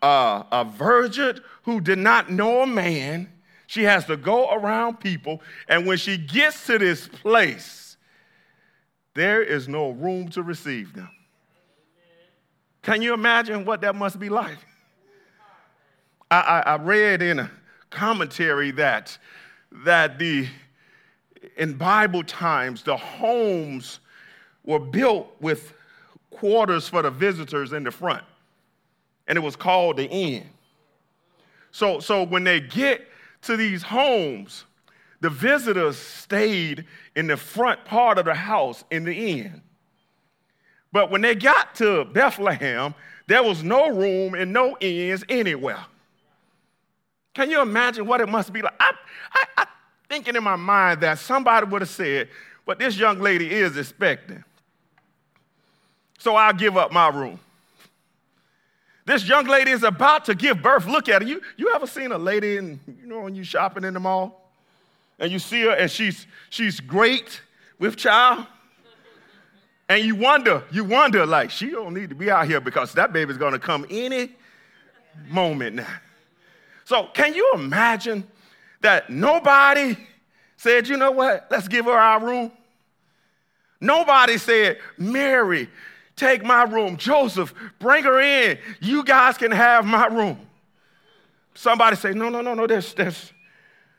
uh, 0.00 0.44
a 0.52 0.64
virgin 0.64 1.40
who 1.62 1.80
did 1.80 1.98
not 1.98 2.30
know 2.30 2.62
a 2.62 2.66
man 2.66 3.31
she 3.72 3.84
has 3.84 4.04
to 4.04 4.18
go 4.18 4.50
around 4.50 5.00
people, 5.00 5.40
and 5.66 5.86
when 5.86 5.96
she 5.96 6.18
gets 6.18 6.66
to 6.66 6.76
this 6.76 7.08
place, 7.08 7.96
there 9.14 9.42
is 9.42 9.66
no 9.66 9.92
room 9.92 10.28
to 10.28 10.42
receive 10.42 10.92
them. 10.92 11.08
Can 12.82 13.00
you 13.00 13.14
imagine 13.14 13.64
what 13.64 13.80
that 13.80 13.94
must 13.94 14.20
be 14.20 14.28
like? 14.28 14.58
I, 16.30 16.40
I, 16.40 16.60
I 16.72 16.76
read 16.76 17.22
in 17.22 17.38
a 17.38 17.50
commentary 17.88 18.72
that, 18.72 19.16
that 19.86 20.18
the, 20.18 20.46
in 21.56 21.72
Bible 21.72 22.24
times, 22.24 22.82
the 22.82 22.98
homes 22.98 24.00
were 24.64 24.80
built 24.80 25.34
with 25.40 25.72
quarters 26.28 26.90
for 26.90 27.00
the 27.00 27.10
visitors 27.10 27.72
in 27.72 27.84
the 27.84 27.90
front, 27.90 28.24
and 29.28 29.38
it 29.38 29.40
was 29.40 29.56
called 29.56 29.96
the 29.96 30.10
inn. 30.10 30.46
So, 31.70 32.00
so 32.00 32.22
when 32.22 32.44
they 32.44 32.60
get 32.60 33.08
to 33.42 33.56
these 33.56 33.82
homes, 33.82 34.64
the 35.20 35.30
visitors 35.30 35.96
stayed 35.96 36.84
in 37.14 37.26
the 37.26 37.36
front 37.36 37.84
part 37.84 38.18
of 38.18 38.24
the 38.24 38.34
house 38.34 38.84
in 38.90 39.04
the 39.04 39.14
inn. 39.14 39.62
But 40.92 41.10
when 41.10 41.20
they 41.20 41.34
got 41.34 41.74
to 41.76 42.04
Bethlehem, 42.04 42.94
there 43.26 43.42
was 43.42 43.62
no 43.62 43.88
room 43.88 44.34
and 44.34 44.52
no 44.52 44.76
inns 44.80 45.24
anywhere. 45.28 45.84
Can 47.34 47.50
you 47.50 47.62
imagine 47.62 48.06
what 48.06 48.20
it 48.20 48.28
must 48.28 48.52
be 48.52 48.62
like? 48.62 48.74
I, 48.78 48.92
I, 49.32 49.44
I 49.58 49.66
thinking 50.08 50.36
in 50.36 50.44
my 50.44 50.56
mind 50.56 51.00
that 51.00 51.18
somebody 51.18 51.66
would 51.66 51.80
have 51.80 51.88
said, 51.88 52.28
but 52.66 52.78
this 52.78 52.98
young 52.98 53.18
lady 53.20 53.50
is 53.50 53.76
expecting. 53.78 54.44
So 56.18 56.36
I'll 56.36 56.52
give 56.52 56.76
up 56.76 56.92
my 56.92 57.08
room. 57.08 57.40
This 59.04 59.28
young 59.28 59.46
lady 59.46 59.72
is 59.72 59.82
about 59.82 60.24
to 60.26 60.34
give 60.34 60.62
birth. 60.62 60.86
Look 60.86 61.08
at 61.08 61.22
her. 61.22 61.28
You, 61.28 61.40
you 61.56 61.74
ever 61.74 61.86
seen 61.86 62.12
a 62.12 62.18
lady 62.18 62.56
in, 62.56 62.78
you 63.00 63.06
know, 63.06 63.20
when 63.20 63.34
you 63.34 63.42
shopping 63.42 63.84
in 63.84 63.94
the 63.94 64.00
mall? 64.00 64.50
And 65.18 65.30
you 65.30 65.38
see 65.38 65.62
her 65.62 65.70
and 65.70 65.90
she's 65.90 66.26
she's 66.50 66.80
great 66.80 67.40
with 67.78 67.96
child. 67.96 68.46
And 69.88 70.04
you 70.04 70.14
wonder, 70.14 70.62
you 70.70 70.84
wonder, 70.84 71.26
like, 71.26 71.50
she 71.50 71.70
don't 71.70 71.92
need 71.92 72.08
to 72.08 72.14
be 72.14 72.30
out 72.30 72.46
here 72.46 72.60
because 72.60 72.92
that 72.94 73.12
baby's 73.12 73.36
gonna 73.36 73.58
come 73.58 73.84
any 73.90 74.30
moment 75.28 75.76
now. 75.76 75.86
So 76.84 77.08
can 77.12 77.34
you 77.34 77.52
imagine 77.54 78.26
that 78.80 79.10
nobody 79.10 79.96
said, 80.56 80.88
you 80.88 80.96
know 80.96 81.10
what, 81.10 81.46
let's 81.50 81.68
give 81.68 81.84
her 81.86 81.92
our 81.92 82.24
room? 82.24 82.52
Nobody 83.80 84.38
said, 84.38 84.78
Mary, 84.96 85.68
take 86.22 86.44
my 86.44 86.62
room. 86.62 86.96
Joseph, 86.96 87.52
bring 87.78 88.04
her 88.04 88.20
in. 88.20 88.58
You 88.80 89.04
guys 89.04 89.36
can 89.36 89.50
have 89.50 89.84
my 89.84 90.06
room. 90.06 90.38
Somebody 91.54 91.96
say, 91.96 92.12
no, 92.12 92.28
no, 92.28 92.40
no, 92.40 92.54
no, 92.54 92.66
there's, 92.66 92.94
there's, 92.94 93.32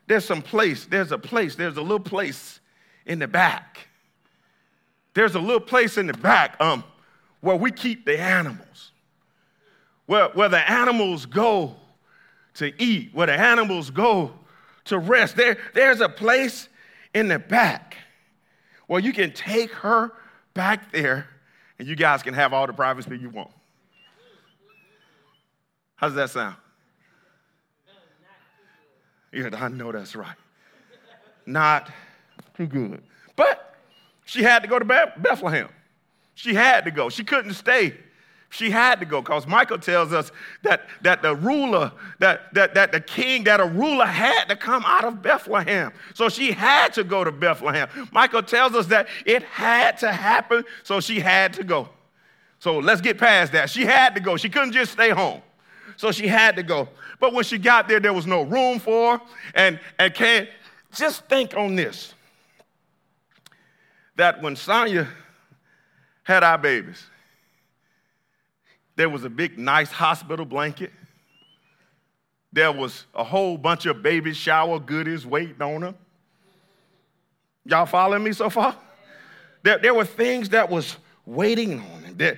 there's 0.07 0.25
some 0.25 0.41
place. 0.41 0.85
There's 0.85 1.11
a 1.11 1.17
place. 1.17 1.55
There's 1.55 1.77
a 1.77 1.81
little 1.81 1.99
place 1.99 2.59
in 3.05 3.19
the 3.19 3.27
back. 3.27 3.87
There's 5.13 5.35
a 5.35 5.39
little 5.39 5.59
place 5.59 5.97
in 5.97 6.07
the 6.07 6.13
back 6.13 6.55
um, 6.59 6.83
where 7.41 7.55
we 7.55 7.71
keep 7.71 8.05
the 8.05 8.19
animals, 8.19 8.91
where, 10.07 10.29
where 10.29 10.49
the 10.49 10.71
animals 10.71 11.25
go 11.25 11.75
to 12.55 12.71
eat, 12.81 13.11
where 13.13 13.27
the 13.27 13.39
animals 13.39 13.91
go 13.91 14.31
to 14.85 14.97
rest. 14.97 15.35
There, 15.35 15.57
there's 15.75 16.01
a 16.01 16.09
place 16.09 16.69
in 17.13 17.27
the 17.27 17.37
back 17.37 17.97
where 18.87 18.99
you 18.99 19.13
can 19.13 19.31
take 19.33 19.71
her 19.71 20.11
back 20.53 20.91
there 20.91 21.27
and 21.83 21.89
you 21.89 21.97
guys 21.97 22.23
can 22.23 22.33
have 22.33 22.53
all 22.53 22.65
the 22.65 22.71
privacy 22.71 23.17
you 23.17 23.29
want. 23.29 23.51
How 25.95 26.07
does 26.07 26.15
that 26.15 26.29
sound? 26.29 26.55
Yeah, 29.33 29.49
I 29.51 29.67
know 29.67 29.91
that's 29.91 30.15
right. 30.15 30.37
Not 31.45 31.91
too 32.55 32.67
good. 32.67 33.03
But 33.35 33.75
she 34.23 34.43
had 34.43 34.61
to 34.61 34.69
go 34.69 34.79
to 34.79 34.85
Bethlehem. 34.85 35.67
She 36.35 36.53
had 36.53 36.85
to 36.85 36.91
go. 36.91 37.09
She 37.09 37.25
couldn't 37.25 37.55
stay 37.55 37.95
she 38.53 38.69
had 38.69 38.99
to 38.99 39.05
go 39.05 39.19
because 39.19 39.47
Micah 39.47 39.79
tells 39.79 40.13
us 40.13 40.31
that, 40.61 40.87
that 41.01 41.23
the 41.23 41.35
ruler, 41.35 41.91
that, 42.19 42.53
that, 42.53 42.75
that 42.75 42.91
the 42.91 43.01
king, 43.01 43.43
that 43.45 43.59
a 43.59 43.65
ruler 43.65 44.05
had 44.05 44.45
to 44.45 44.55
come 44.55 44.83
out 44.85 45.03
of 45.03 45.23
Bethlehem. 45.23 45.91
So 46.13 46.29
she 46.29 46.51
had 46.51 46.93
to 46.93 47.03
go 47.03 47.23
to 47.23 47.31
Bethlehem. 47.31 47.89
Micah 48.11 48.43
tells 48.43 48.75
us 48.75 48.85
that 48.87 49.07
it 49.25 49.41
had 49.41 49.97
to 49.99 50.11
happen, 50.11 50.63
so 50.83 50.99
she 50.99 51.19
had 51.19 51.53
to 51.53 51.63
go. 51.63 51.89
So 52.59 52.77
let's 52.77 53.01
get 53.01 53.17
past 53.17 53.51
that. 53.53 53.71
She 53.71 53.85
had 53.85 54.13
to 54.13 54.21
go. 54.21 54.37
She 54.37 54.49
couldn't 54.49 54.73
just 54.73 54.91
stay 54.91 55.09
home. 55.09 55.41
So 55.97 56.11
she 56.11 56.27
had 56.27 56.55
to 56.57 56.63
go. 56.63 56.89
But 57.19 57.33
when 57.33 57.43
she 57.43 57.57
got 57.57 57.87
there, 57.87 57.99
there 57.99 58.13
was 58.13 58.27
no 58.27 58.43
room 58.43 58.77
for 58.77 59.17
her. 59.17 59.23
And, 59.55 59.79
and 59.97 60.13
can 60.13 60.47
just 60.93 61.25
think 61.25 61.57
on 61.57 61.75
this 61.75 62.13
that 64.15 64.43
when 64.43 64.55
Sonia 64.55 65.07
had 66.21 66.43
our 66.43 66.59
babies, 66.59 67.03
there 68.95 69.09
was 69.09 69.23
a 69.23 69.29
big, 69.29 69.57
nice 69.57 69.91
hospital 69.91 70.45
blanket. 70.45 70.91
There 72.51 72.71
was 72.71 73.05
a 73.15 73.23
whole 73.23 73.57
bunch 73.57 73.85
of 73.87 74.03
baby 74.03 74.33
shower 74.33 74.79
goodies 74.79 75.25
waiting 75.25 75.61
on 75.61 75.81
her. 75.81 75.95
Y'all 77.65 77.85
following 77.85 78.23
me 78.23 78.33
so 78.33 78.49
far? 78.49 78.75
There, 79.63 79.79
there 79.79 79.93
were 79.93 80.05
things 80.05 80.49
that 80.49 80.69
was 80.69 80.97
waiting 81.25 81.79
on 81.79 82.03
him. 82.03 82.17
There, 82.17 82.37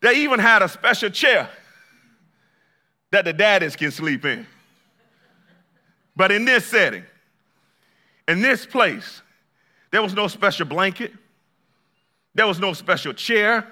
they 0.00 0.22
even 0.22 0.40
had 0.40 0.62
a 0.62 0.68
special 0.68 1.10
chair 1.10 1.48
that 3.10 3.24
the 3.24 3.32
daddies 3.32 3.76
can 3.76 3.90
sleep 3.90 4.24
in. 4.24 4.46
But 6.16 6.32
in 6.32 6.44
this 6.44 6.66
setting, 6.66 7.04
in 8.28 8.40
this 8.42 8.66
place, 8.66 9.22
there 9.90 10.02
was 10.02 10.14
no 10.14 10.28
special 10.28 10.66
blanket. 10.66 11.12
There 12.34 12.46
was 12.46 12.58
no 12.58 12.72
special 12.72 13.12
chair. 13.12 13.66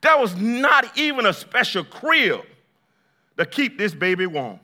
There 0.00 0.16
was 0.18 0.34
not 0.36 0.96
even 0.96 1.26
a 1.26 1.32
special 1.32 1.84
crib 1.84 2.40
to 3.36 3.46
keep 3.46 3.78
this 3.78 3.94
baby 3.94 4.26
warm. 4.26 4.60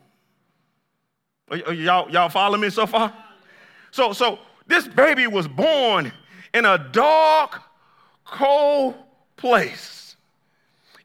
Y'all, 1.51 2.11
y'all 2.11 2.29
follow 2.29 2.59
me 2.59 2.71
so 2.71 2.87
far? 2.87 3.13
So, 3.91 4.13
so 4.13 4.39
this 4.67 4.89
baby 4.89 5.27
was 5.27 5.47
born 5.47 6.13
in 6.53 6.65
a 6.65 6.79
dark, 6.91 7.63
cold 8.25 8.97
place. 9.37 10.17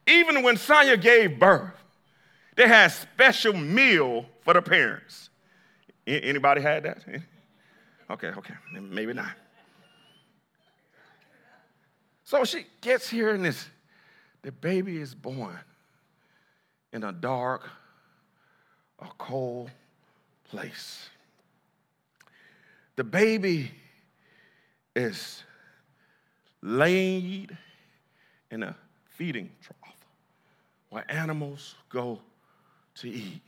Even 0.06 0.42
when 0.42 0.56
Sonia 0.56 0.96
gave 0.96 1.38
birth, 1.38 1.74
they 2.56 2.66
had 2.66 2.88
special 2.88 3.52
meal 3.52 4.26
for 4.42 4.54
the 4.54 4.62
parents. 4.62 5.30
Anybody 6.06 6.60
had 6.60 6.84
that? 6.84 7.04
Okay, 8.10 8.26
okay, 8.26 8.52
maybe 8.78 9.14
not. 9.14 9.32
So 12.24 12.44
she 12.44 12.66
gets 12.82 13.08
here 13.08 13.34
in 13.34 13.42
this 13.42 13.66
the 14.42 14.52
baby 14.52 14.98
is 14.98 15.14
born 15.14 15.58
in 16.92 17.04
a 17.04 17.12
dark, 17.12 17.68
a 18.98 19.08
cold 19.18 19.70
place. 20.44 21.08
The 22.96 23.04
baby 23.04 23.70
is 24.94 25.42
laid 26.60 27.56
in 28.50 28.62
a 28.62 28.76
feeding 29.08 29.50
trough 29.62 29.96
where 30.90 31.10
animals 31.10 31.74
go 31.88 32.18
to 32.96 33.08
eat, 33.08 33.40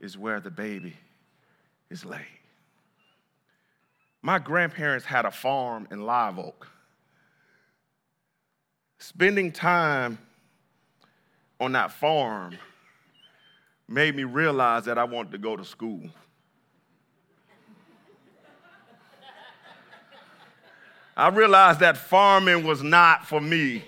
is 0.00 0.18
where 0.18 0.40
the 0.40 0.50
baby 0.50 0.94
is 1.88 2.04
laid. 2.04 2.26
My 4.20 4.38
grandparents 4.38 5.06
had 5.06 5.24
a 5.24 5.30
farm 5.30 5.88
in 5.90 6.04
Live 6.04 6.38
Oak 6.38 6.68
spending 9.00 9.50
time 9.50 10.18
on 11.58 11.72
that 11.72 11.90
farm 11.90 12.56
made 13.88 14.14
me 14.14 14.24
realize 14.24 14.84
that 14.84 14.98
I 14.98 15.04
wanted 15.04 15.32
to 15.32 15.38
go 15.38 15.56
to 15.56 15.64
school. 15.64 16.02
I 21.16 21.28
realized 21.28 21.80
that 21.80 21.96
farming 21.96 22.64
was 22.64 22.82
not 22.82 23.26
for 23.26 23.40
me. 23.40 23.84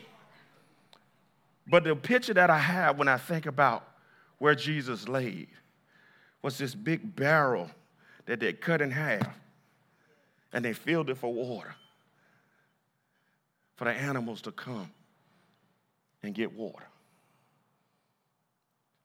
But 1.66 1.84
the 1.84 1.94
picture 1.94 2.34
that 2.34 2.50
I 2.50 2.58
have 2.58 2.98
when 2.98 3.08
I 3.08 3.16
think 3.16 3.46
about 3.46 3.86
where 4.38 4.54
Jesus 4.54 5.08
laid 5.08 5.48
was 6.42 6.58
this 6.58 6.74
big 6.74 7.14
barrel 7.14 7.70
that 8.26 8.40
they 8.40 8.52
cut 8.52 8.80
in 8.80 8.90
half 8.90 9.28
and 10.52 10.64
they 10.64 10.72
filled 10.72 11.10
it 11.10 11.16
for 11.16 11.32
water 11.32 11.74
for 13.76 13.84
the 13.84 13.92
animals 13.92 14.42
to 14.42 14.52
come 14.52 14.90
and 16.22 16.34
get 16.34 16.52
water. 16.52 16.86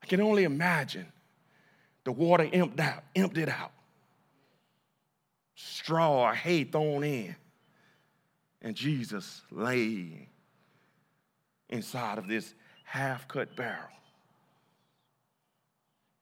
I 0.03 0.05
can 0.05 0.21
only 0.21 0.43
imagine 0.43 1.05
the 2.03 2.11
water 2.11 2.47
emptied 2.51 2.79
out, 2.79 3.03
emptied 3.15 3.49
out, 3.49 3.71
straw 5.55 6.29
or 6.29 6.33
hay 6.33 6.63
thrown 6.63 7.03
in, 7.03 7.35
and 8.61 8.75
Jesus 8.75 9.41
lay 9.51 10.29
inside 11.69 12.17
of 12.17 12.27
this 12.27 12.53
half 12.83 13.27
cut 13.27 13.55
barrel 13.55 13.89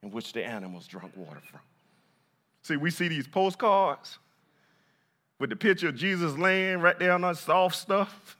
in 0.02 0.12
which 0.12 0.34
the 0.34 0.44
animals 0.44 0.88
drank 0.88 1.16
water 1.16 1.42
from. 1.52 1.60
See, 2.64 2.78
we 2.78 2.90
see 2.90 3.08
these 3.08 3.28
postcards 3.28 4.18
with 5.40 5.52
the 5.52 5.56
picture 5.56 5.90
of 5.90 5.96
Jesus 5.96 6.38
laying 6.38 6.80
right 6.80 6.98
there 6.98 7.12
on 7.12 7.22
that 7.22 7.38
soft 7.38 7.75
stuff 7.75 8.38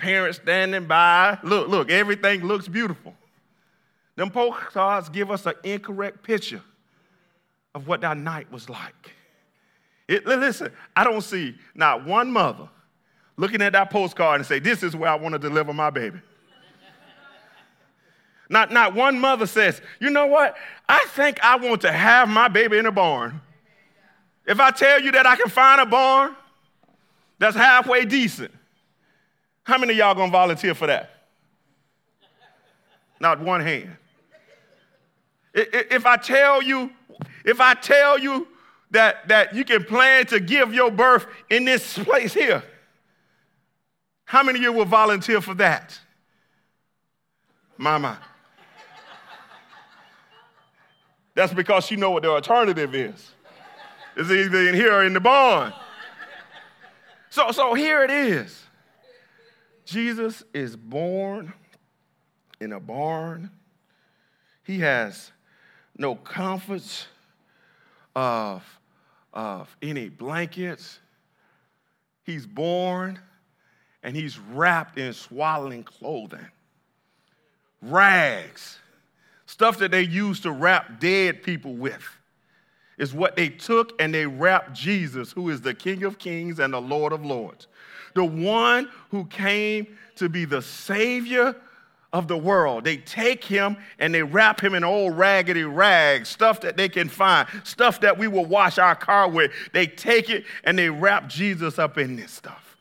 parents 0.00 0.38
standing 0.38 0.86
by. 0.86 1.38
Look, 1.42 1.68
look, 1.68 1.90
everything 1.90 2.44
looks 2.44 2.66
beautiful. 2.66 3.14
Them 4.16 4.30
postcards 4.30 5.08
give 5.08 5.30
us 5.30 5.46
an 5.46 5.54
incorrect 5.62 6.22
picture 6.22 6.62
of 7.74 7.86
what 7.86 8.00
that 8.00 8.16
night 8.16 8.50
was 8.50 8.68
like. 8.68 9.12
It, 10.08 10.26
listen, 10.26 10.72
I 10.96 11.04
don't 11.04 11.22
see 11.22 11.54
not 11.74 12.04
one 12.04 12.32
mother 12.32 12.68
looking 13.36 13.62
at 13.62 13.72
that 13.74 13.90
postcard 13.90 14.40
and 14.40 14.46
say, 14.46 14.58
This 14.58 14.82
is 14.82 14.96
where 14.96 15.10
I 15.10 15.14
want 15.14 15.34
to 15.34 15.38
deliver 15.38 15.72
my 15.72 15.90
baby. 15.90 16.20
not, 18.48 18.72
not 18.72 18.94
one 18.94 19.20
mother 19.20 19.46
says, 19.46 19.80
You 20.00 20.10
know 20.10 20.26
what? 20.26 20.56
I 20.88 21.04
think 21.10 21.38
I 21.42 21.56
want 21.56 21.82
to 21.82 21.92
have 21.92 22.28
my 22.28 22.48
baby 22.48 22.78
in 22.78 22.86
a 22.86 22.92
barn. 22.92 23.40
If 24.46 24.58
I 24.58 24.70
tell 24.72 25.00
you 25.00 25.12
that 25.12 25.26
I 25.26 25.36
can 25.36 25.48
find 25.48 25.80
a 25.80 25.86
barn 25.86 26.34
that's 27.38 27.56
halfway 27.56 28.04
decent, 28.04 28.52
how 29.70 29.78
many 29.78 29.92
of 29.92 29.98
y'all 29.98 30.14
gonna 30.16 30.32
volunteer 30.32 30.74
for 30.74 30.88
that? 30.88 31.10
Not 33.20 33.40
one 33.40 33.60
hand. 33.60 33.96
If 35.54 36.06
I 36.06 36.16
tell 36.16 36.60
you, 36.60 36.90
if 37.44 37.60
I 37.60 37.74
tell 37.74 38.18
you 38.18 38.48
that, 38.90 39.28
that 39.28 39.54
you 39.54 39.64
can 39.64 39.84
plan 39.84 40.26
to 40.26 40.40
give 40.40 40.74
your 40.74 40.90
birth 40.90 41.24
in 41.48 41.64
this 41.64 41.96
place 41.96 42.34
here, 42.34 42.64
how 44.24 44.42
many 44.42 44.58
of 44.58 44.62
you 44.64 44.72
will 44.72 44.84
volunteer 44.84 45.40
for 45.40 45.54
that? 45.54 45.96
Mama. 47.78 48.18
That's 51.34 51.54
because 51.54 51.90
you 51.92 51.96
know 51.96 52.10
what 52.10 52.24
the 52.24 52.30
alternative 52.30 52.92
is. 52.94 53.30
It's 54.16 54.30
either 54.30 54.68
in 54.68 54.74
here 54.74 54.92
or 54.92 55.04
in 55.04 55.14
the 55.14 55.20
barn. 55.20 55.72
So, 57.30 57.52
so 57.52 57.74
here 57.74 58.02
it 58.02 58.10
is. 58.10 58.59
Jesus 59.90 60.44
is 60.54 60.76
born 60.76 61.52
in 62.60 62.72
a 62.72 62.78
barn. 62.78 63.50
He 64.62 64.78
has 64.78 65.32
no 65.98 66.14
comforts 66.14 67.08
of, 68.14 68.62
of 69.34 69.76
any 69.82 70.08
blankets. 70.08 71.00
He's 72.22 72.46
born 72.46 73.18
and 74.04 74.14
he's 74.14 74.38
wrapped 74.38 74.96
in 74.96 75.12
swaddling 75.12 75.82
clothing, 75.82 76.46
rags, 77.82 78.78
stuff 79.46 79.78
that 79.78 79.90
they 79.90 80.02
used 80.02 80.44
to 80.44 80.52
wrap 80.52 81.00
dead 81.00 81.42
people 81.42 81.74
with. 81.74 82.04
Is 83.00 83.12
what 83.12 83.34
they 83.34 83.48
took 83.48 84.00
and 84.00 84.14
they 84.14 84.26
wrapped 84.26 84.72
Jesus, 84.72 85.32
who 85.32 85.48
is 85.48 85.60
the 85.60 85.74
King 85.74 86.04
of 86.04 86.18
Kings 86.18 86.60
and 86.60 86.72
the 86.72 86.80
Lord 86.80 87.12
of 87.12 87.24
Lords 87.24 87.66
the 88.14 88.24
one 88.24 88.88
who 89.10 89.24
came 89.26 89.86
to 90.16 90.28
be 90.28 90.44
the 90.44 90.62
Savior 90.62 91.56
of 92.12 92.26
the 92.26 92.36
world. 92.36 92.84
They 92.84 92.96
take 92.96 93.44
him 93.44 93.76
and 93.98 94.12
they 94.12 94.22
wrap 94.22 94.60
him 94.60 94.74
in 94.74 94.82
old 94.82 95.16
raggedy 95.16 95.62
rags, 95.62 96.28
stuff 96.28 96.60
that 96.62 96.76
they 96.76 96.88
can 96.88 97.08
find, 97.08 97.48
stuff 97.64 98.00
that 98.00 98.18
we 98.18 98.26
will 98.26 98.44
wash 98.44 98.78
our 98.78 98.96
car 98.96 99.28
with. 99.28 99.52
They 99.72 99.86
take 99.86 100.28
it 100.28 100.44
and 100.64 100.78
they 100.78 100.90
wrap 100.90 101.28
Jesus 101.28 101.78
up 101.78 101.98
in 101.98 102.16
this 102.16 102.32
stuff. 102.32 102.76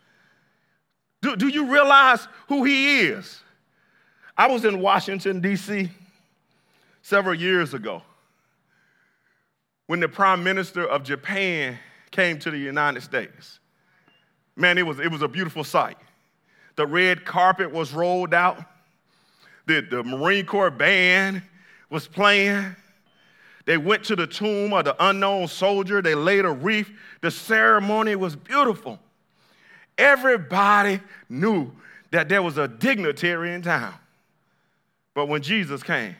Do, 1.21 1.35
do 1.35 1.47
you 1.47 1.71
realize 1.71 2.27
who 2.47 2.63
he 2.63 3.01
is? 3.01 3.41
I 4.37 4.47
was 4.47 4.63
in 4.63 4.79
Washington, 4.79 5.41
D.C. 5.41 5.89
several 7.01 7.35
years 7.35 7.73
ago 7.73 8.03
when 9.89 9.99
the 9.99 10.07
prime 10.07 10.43
minister 10.43 10.85
of 10.85 11.01
Japan 11.01 11.75
came 12.11 12.37
to 12.37 12.51
the 12.51 12.59
United 12.59 13.01
States. 13.01 13.57
Man, 14.55 14.77
it 14.77 14.85
was, 14.85 14.99
it 14.99 15.11
was 15.11 15.23
a 15.23 15.27
beautiful 15.27 15.63
sight. 15.63 15.97
The 16.75 16.85
red 16.85 17.25
carpet 17.25 17.71
was 17.71 17.91
rolled 17.91 18.31
out 18.31 18.63
the, 19.65 19.81
the 19.81 20.03
Marine 20.03 20.45
Corps 20.45 20.69
band 20.69 21.41
was 21.89 22.07
playing. 22.07 22.75
They 23.65 23.77
went 23.77 24.03
to 24.03 24.15
the 24.15 24.27
tomb 24.27 24.73
of 24.73 24.85
the 24.85 24.95
unknown 25.03 25.47
soldier. 25.47 26.03
They 26.03 26.13
laid 26.13 26.45
a 26.45 26.51
wreath. 26.51 26.91
The 27.21 27.31
ceremony 27.31 28.15
was 28.15 28.35
beautiful. 28.35 28.99
Everybody 29.97 30.99
knew 31.29 31.71
that 32.11 32.29
there 32.29 32.43
was 32.43 32.59
a 32.59 32.67
dignitary 32.67 33.55
in 33.55 33.63
town. 33.63 33.95
But 35.15 35.29
when 35.29 35.41
Jesus 35.41 35.81
came, 35.81 36.15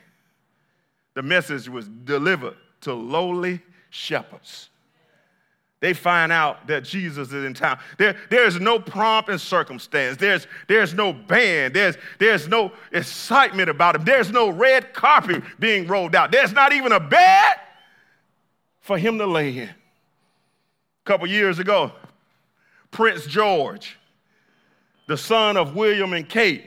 the 1.14 1.22
message 1.22 1.68
was 1.68 1.86
delivered 1.86 2.56
to 2.82 2.94
lowly 2.94 3.60
shepherds 3.90 4.70
they 5.80 5.94
find 5.94 6.30
out 6.30 6.66
that 6.66 6.84
Jesus 6.84 7.32
is 7.32 7.44
in 7.44 7.54
town. 7.54 7.78
There, 7.96 8.14
there's 8.28 8.60
no 8.60 8.78
pomp 8.78 9.30
and 9.30 9.40
circumstance. 9.40 10.18
There's, 10.18 10.46
there's 10.68 10.92
no 10.92 11.12
band. 11.12 11.74
There's, 11.74 11.96
there's 12.18 12.46
no 12.48 12.72
excitement 12.92 13.70
about 13.70 13.96
him. 13.96 14.04
There's 14.04 14.30
no 14.30 14.50
red 14.50 14.92
carpet 14.92 15.42
being 15.58 15.86
rolled 15.86 16.14
out. 16.14 16.30
There's 16.30 16.52
not 16.52 16.74
even 16.74 16.92
a 16.92 17.00
bed 17.00 17.56
for 18.80 18.98
him 18.98 19.16
to 19.18 19.26
lay 19.26 19.56
in. 19.56 19.68
A 19.70 19.74
couple 21.06 21.26
years 21.26 21.58
ago, 21.58 21.92
Prince 22.90 23.24
George, 23.24 23.98
the 25.08 25.16
son 25.16 25.56
of 25.56 25.74
William 25.74 26.12
and 26.12 26.28
Kate, 26.28 26.66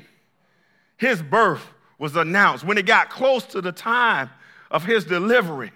his 0.97 1.21
birth 1.21 1.65
was 1.99 2.15
announced. 2.15 2.63
When 2.63 2.79
it 2.79 2.87
got 2.87 3.11
close 3.11 3.45
to 3.45 3.61
the 3.61 3.71
time 3.71 4.31
of 4.71 4.83
his 4.83 5.05
delivery, 5.05 5.71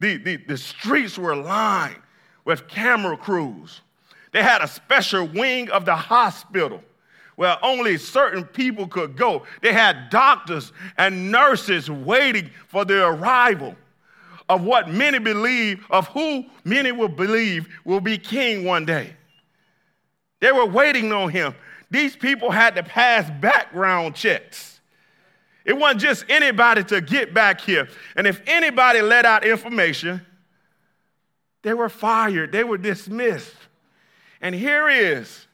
the, 0.00 0.16
the, 0.16 0.36
the 0.36 0.56
streets 0.56 1.16
were 1.18 1.36
lined 1.36 2.00
with 2.44 2.66
camera 2.68 3.16
crews. 3.16 3.82
They 4.32 4.42
had 4.42 4.62
a 4.62 4.68
special 4.68 5.26
wing 5.26 5.70
of 5.70 5.84
the 5.84 5.94
hospital 5.94 6.82
where 7.36 7.56
only 7.64 7.96
certain 7.96 8.44
people 8.44 8.86
could 8.86 9.16
go. 9.16 9.44
They 9.62 9.72
had 9.72 10.10
doctors 10.10 10.72
and 10.98 11.30
nurses 11.30 11.90
waiting 11.90 12.50
for 12.68 12.84
the 12.84 13.06
arrival 13.06 13.76
of 14.48 14.62
what 14.62 14.90
many 14.90 15.18
believe, 15.18 15.86
of 15.90 16.08
who 16.08 16.44
many 16.64 16.92
will 16.92 17.08
believe 17.08 17.68
will 17.84 18.00
be 18.00 18.18
king 18.18 18.64
one 18.64 18.84
day. 18.84 19.14
They 20.40 20.52
were 20.52 20.66
waiting 20.66 21.12
on 21.12 21.30
him. 21.30 21.54
These 21.90 22.16
people 22.16 22.50
had 22.50 22.74
to 22.76 22.82
pass 22.82 23.30
background 23.40 24.14
checks. 24.14 24.79
It 25.64 25.76
wasn't 25.76 26.00
just 26.00 26.24
anybody 26.28 26.84
to 26.84 27.00
get 27.00 27.34
back 27.34 27.60
here. 27.60 27.88
And 28.16 28.26
if 28.26 28.40
anybody 28.46 29.02
let 29.02 29.26
out 29.26 29.44
information, 29.44 30.22
they 31.62 31.74
were 31.74 31.88
fired, 31.88 32.52
they 32.52 32.64
were 32.64 32.78
dismissed. 32.78 33.54
And 34.40 34.54
here 34.54 34.88
is 34.88 35.46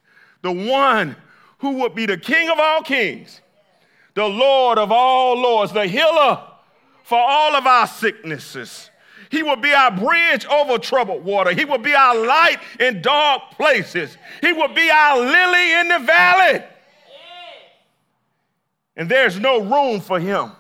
the 0.42 0.52
one 0.52 1.16
who 1.58 1.72
would 1.80 1.94
be 1.94 2.06
the 2.06 2.16
King 2.16 2.50
of 2.50 2.58
all 2.58 2.82
kings, 2.82 3.40
the 4.14 4.26
Lord 4.26 4.78
of 4.78 4.92
all 4.92 5.36
lords, 5.36 5.72
the 5.72 5.86
healer 5.86 6.42
for 7.02 7.18
all 7.18 7.54
of 7.56 7.66
our 7.66 7.86
sicknesses. 7.86 8.90
He 9.30 9.42
will 9.42 9.56
be 9.56 9.72
our 9.72 9.90
bridge 9.90 10.46
over 10.46 10.78
troubled 10.78 11.24
water. 11.24 11.52
He 11.52 11.64
will 11.64 11.78
be 11.78 11.94
our 11.94 12.14
light 12.14 12.58
in 12.78 13.02
dark 13.02 13.50
places. 13.52 14.16
He 14.40 14.52
will 14.52 14.72
be 14.72 14.88
our 14.88 15.18
lily 15.18 15.72
in 15.80 15.88
the 15.88 15.98
valley. 15.98 16.64
And 18.96 19.08
there's 19.08 19.38
no 19.38 19.60
room 19.60 20.00
for 20.00 20.18
him. 20.18 20.52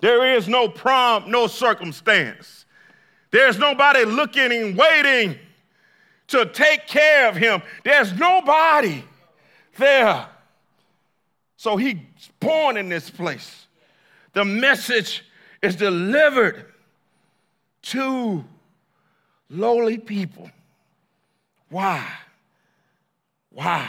There 0.00 0.36
is 0.36 0.46
no 0.46 0.68
prompt, 0.68 1.28
no 1.28 1.46
circumstance. 1.46 2.66
There's 3.30 3.58
nobody 3.58 4.04
looking 4.04 4.52
and 4.52 4.76
waiting 4.76 5.38
to 6.28 6.46
take 6.46 6.86
care 6.86 7.28
of 7.28 7.36
him. 7.36 7.62
There's 7.84 8.12
nobody 8.12 9.04
there. 9.78 10.28
So 11.56 11.76
he's 11.76 11.96
born 12.40 12.76
in 12.76 12.88
this 12.88 13.08
place. 13.08 13.66
The 14.34 14.44
message 14.44 15.24
is 15.62 15.76
delivered 15.76 16.66
to 17.82 18.44
lowly 19.48 19.98
people. 19.98 20.50
Why? 21.70 22.06
Why? 23.50 23.88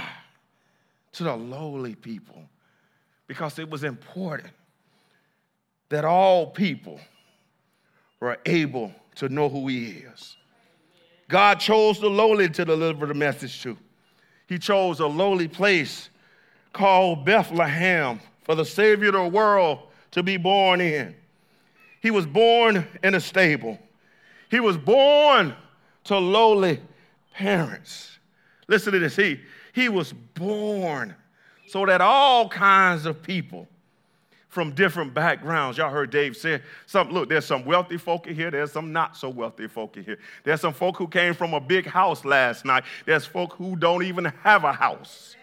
To 1.13 1.23
the 1.23 1.35
lowly 1.35 1.95
people. 1.95 2.47
Because 3.27 3.59
it 3.59 3.69
was 3.69 3.83
important 3.83 4.53
that 5.89 6.05
all 6.05 6.47
people 6.47 6.99
were 8.19 8.37
able 8.45 8.93
to 9.15 9.29
know 9.29 9.49
who 9.49 9.67
he 9.67 9.87
is. 9.87 10.37
God 11.27 11.59
chose 11.59 11.99
the 11.99 12.09
lowly 12.09 12.49
to 12.49 12.65
deliver 12.65 13.05
the 13.05 13.13
message 13.13 13.61
to. 13.63 13.77
He 14.47 14.57
chose 14.57 14.99
a 14.99 15.07
lowly 15.07 15.47
place 15.47 16.09
called 16.71 17.25
Bethlehem 17.25 18.19
for 18.43 18.55
the 18.55 18.65
Savior 18.65 19.09
of 19.09 19.13
the 19.13 19.27
world 19.27 19.79
to 20.11 20.23
be 20.23 20.37
born 20.37 20.79
in. 20.79 21.15
He 22.01 22.11
was 22.11 22.25
born 22.25 22.87
in 23.03 23.15
a 23.15 23.19
stable. 23.19 23.77
He 24.49 24.59
was 24.59 24.77
born 24.77 25.53
to 26.05 26.17
lowly 26.17 26.79
parents. 27.33 28.19
Listen 28.67 28.93
to 28.93 28.99
this. 28.99 29.15
He, 29.15 29.41
he 29.73 29.89
was 29.89 30.13
born 30.13 31.15
so 31.67 31.85
that 31.85 32.01
all 32.01 32.49
kinds 32.49 33.05
of 33.05 33.21
people 33.21 33.67
from 34.49 34.71
different 34.71 35.13
backgrounds. 35.13 35.77
Y'all 35.77 35.91
heard 35.91 36.09
Dave 36.09 36.35
say, 36.35 36.61
some, 36.85 37.11
look, 37.11 37.29
there's 37.29 37.45
some 37.45 37.65
wealthy 37.65 37.97
folk 37.97 38.25
in 38.25 38.35
here, 38.35 38.49
there's 38.49 38.71
some 38.71 38.91
not 38.91 39.15
so 39.15 39.29
wealthy 39.29 39.67
folk 39.67 39.97
in 39.97 40.03
here. 40.03 40.17
There's 40.43 40.61
some 40.61 40.73
folk 40.73 40.97
who 40.97 41.07
came 41.07 41.33
from 41.33 41.53
a 41.53 41.59
big 41.59 41.85
house 41.85 42.25
last 42.25 42.65
night, 42.65 42.83
there's 43.05 43.25
folk 43.25 43.53
who 43.53 43.75
don't 43.75 44.03
even 44.03 44.25
have 44.43 44.63
a 44.63 44.71
house. 44.73 45.35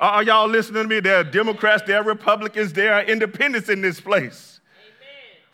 Amen. 0.00 0.12
Are 0.12 0.22
y'all 0.22 0.48
listening 0.48 0.82
to 0.82 0.88
me? 0.88 1.00
There 1.00 1.18
are 1.18 1.24
Democrats, 1.24 1.82
there 1.86 2.00
are 2.00 2.04
Republicans, 2.04 2.72
there 2.72 2.94
are 2.94 3.02
independents 3.04 3.68
in 3.68 3.80
this 3.80 4.00
place. 4.00 4.60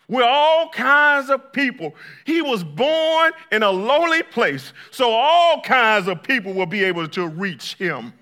We're 0.07 0.23
all 0.23 0.69
kinds 0.69 1.29
of 1.29 1.53
people. 1.53 1.95
He 2.25 2.41
was 2.41 2.63
born 2.63 3.31
in 3.51 3.63
a 3.63 3.71
lowly 3.71 4.23
place, 4.23 4.73
so 4.91 5.11
all 5.11 5.61
kinds 5.61 6.07
of 6.07 6.23
people 6.23 6.53
will 6.53 6.65
be 6.65 6.83
able 6.83 7.07
to 7.09 7.27
reach 7.27 7.75
him. 7.75 8.13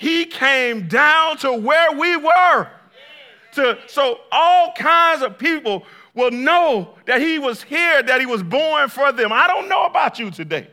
He 0.00 0.24
came 0.24 0.88
down 0.88 1.36
to 1.38 1.52
where 1.52 1.92
we 1.92 2.16
were 2.16 2.68
to 3.52 3.76
so 3.86 4.20
all 4.32 4.72
kinds 4.72 5.20
of 5.20 5.36
people 5.36 5.84
will 6.14 6.30
know 6.30 6.94
that 7.04 7.20
he 7.20 7.38
was 7.38 7.62
here, 7.62 8.02
that 8.02 8.18
he 8.18 8.24
was 8.24 8.42
born 8.42 8.88
for 8.88 9.12
them. 9.12 9.30
I 9.30 9.46
don't 9.46 9.68
know 9.68 9.84
about 9.84 10.18
you 10.18 10.30
today, 10.30 10.68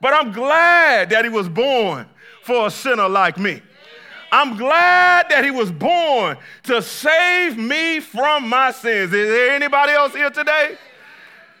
but 0.00 0.14
I'm 0.14 0.32
glad 0.32 1.10
that 1.10 1.22
he 1.22 1.28
was 1.28 1.50
born 1.50 2.06
for 2.44 2.68
a 2.68 2.70
sinner 2.70 3.10
like 3.10 3.36
me. 3.36 3.60
I'm 4.32 4.56
glad 4.56 5.28
that 5.28 5.44
he 5.44 5.50
was 5.50 5.70
born 5.70 6.38
to 6.62 6.80
save 6.80 7.58
me 7.58 8.00
from 8.00 8.48
my 8.48 8.70
sins. 8.70 9.12
Is 9.12 9.28
there 9.28 9.50
anybody 9.50 9.92
else 9.92 10.14
here 10.14 10.30
today 10.30 10.78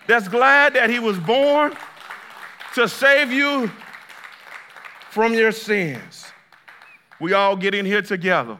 that's 0.06 0.28
glad 0.28 0.72
that 0.72 0.88
he 0.88 0.98
was 0.98 1.18
born 1.18 1.76
to 2.74 2.88
save 2.88 3.30
you 3.30 3.70
from 5.10 5.34
your 5.34 5.52
sins? 5.52 6.25
We 7.20 7.32
all 7.32 7.56
get 7.56 7.74
in 7.74 7.86
here 7.86 8.02
together 8.02 8.58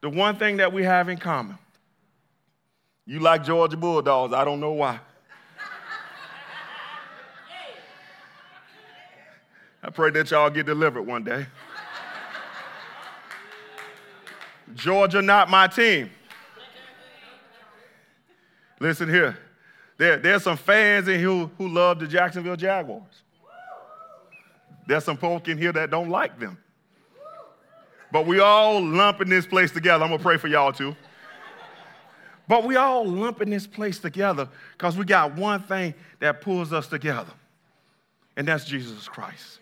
the 0.00 0.08
one 0.08 0.36
thing 0.36 0.56
that 0.58 0.72
we 0.72 0.82
have 0.84 1.08
in 1.08 1.18
common. 1.18 1.58
You 3.06 3.20
like 3.20 3.44
Georgia 3.44 3.76
Bulldogs. 3.76 4.32
I 4.32 4.44
don't 4.44 4.60
know 4.60 4.72
why. 4.72 5.00
I 9.82 9.90
pray 9.90 10.10
that 10.10 10.30
y'all 10.30 10.50
get 10.50 10.66
delivered 10.66 11.02
one 11.02 11.24
day. 11.24 11.46
Georgia, 14.74 15.20
not 15.20 15.50
my 15.50 15.66
team. 15.66 16.10
Listen 18.78 19.08
here. 19.08 19.36
There, 19.98 20.16
there's 20.16 20.44
some 20.44 20.56
fans 20.56 21.08
in 21.08 21.18
here 21.18 21.28
who, 21.28 21.50
who 21.58 21.68
love 21.68 21.98
the 21.98 22.06
Jacksonville 22.06 22.56
Jaguars. 22.56 23.02
There's 24.86 25.04
some 25.04 25.16
folk 25.16 25.48
in 25.48 25.58
here 25.58 25.72
that 25.72 25.90
don't 25.90 26.08
like 26.08 26.38
them. 26.38 26.56
But 28.12 28.26
we 28.26 28.40
all 28.40 28.82
lump 28.82 29.20
in 29.20 29.28
this 29.28 29.46
place 29.46 29.70
together. 29.70 30.04
I'm 30.04 30.10
gonna 30.10 30.22
pray 30.22 30.36
for 30.36 30.48
y'all 30.48 30.72
too. 30.72 30.96
But 32.48 32.64
we 32.64 32.76
all 32.76 33.06
lump 33.06 33.40
in 33.40 33.50
this 33.50 33.66
place 33.66 34.00
together 34.00 34.48
because 34.72 34.96
we 34.96 35.04
got 35.04 35.36
one 35.36 35.62
thing 35.62 35.94
that 36.18 36.40
pulls 36.40 36.72
us 36.72 36.88
together, 36.88 37.30
and 38.36 38.46
that's 38.48 38.64
Jesus 38.64 39.06
Christ. 39.06 39.60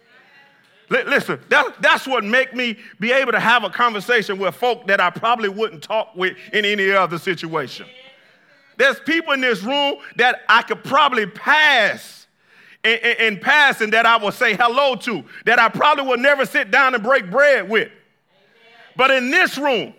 Listen, 0.91 1.39
that, 1.51 1.83
that's 1.83 2.07
what 2.07 2.25
make 2.25 2.55
me 2.55 2.79
be 2.99 3.13
able 3.13 3.33
to 3.33 3.41
have 3.41 3.63
a 3.63 3.69
conversation 3.69 4.39
with 4.39 4.55
folk 4.55 4.87
that 4.87 5.01
I 5.01 5.11
probably 5.11 5.51
wouldn't 5.51 5.83
talk 5.83 6.17
with 6.17 6.35
in 6.55 6.65
any 6.65 6.91
other 6.91 7.19
situation. 7.19 7.85
There's 8.79 8.99
people 9.01 9.35
in 9.35 9.43
this 9.43 9.63
room 9.63 9.97
that 10.17 10.41
I 10.49 10.63
could 10.63 10.83
probably 10.83 11.27
pass 11.27 12.27
in, 12.85 12.99
in, 12.99 13.35
in 13.35 13.41
passing 13.41 13.91
that 13.91 14.07
I 14.07 14.17
will 14.17 14.33
say 14.33 14.55
hello 14.55 14.95
to, 14.95 15.25
that 15.45 15.59
I 15.59 15.69
probably 15.69 16.07
will 16.07 16.17
never 16.17 16.47
sit 16.47 16.71
down 16.71 16.95
and 16.95 17.03
break 17.03 17.31
bread 17.31 17.69
with. 17.69 17.91
But 18.99 19.13
in 19.13 19.31
this 19.31 19.57
room, 19.57 19.95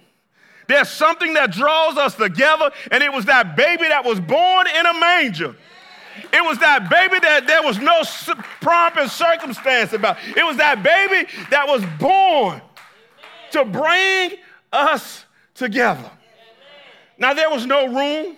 there's 0.67 0.89
something 0.89 1.33
that 1.35 1.51
draws 1.51 1.97
us 1.97 2.15
together, 2.15 2.69
and 2.91 3.01
it 3.01 3.11
was 3.11 3.25
that 3.25 3.55
baby 3.55 3.87
that 3.87 4.03
was 4.03 4.19
born 4.19 4.67
in 4.67 4.85
a 4.85 4.99
manger. 4.99 5.55
It 6.33 6.43
was 6.43 6.59
that 6.59 6.89
baby 6.89 7.17
that 7.21 7.47
there 7.47 7.63
was 7.63 7.79
no 7.79 8.01
pomp 8.59 8.97
and 8.97 9.09
circumstance 9.09 9.93
about. 9.93 10.17
It 10.35 10.45
was 10.45 10.57
that 10.57 10.83
baby 10.83 11.29
that 11.49 11.65
was 11.65 11.81
born 11.97 12.61
to 13.51 13.63
bring 13.63 14.33
us 14.73 15.23
together. 15.55 16.11
Now, 17.17 17.33
there 17.33 17.49
was 17.49 17.65
no 17.65 17.87
room. 17.87 18.35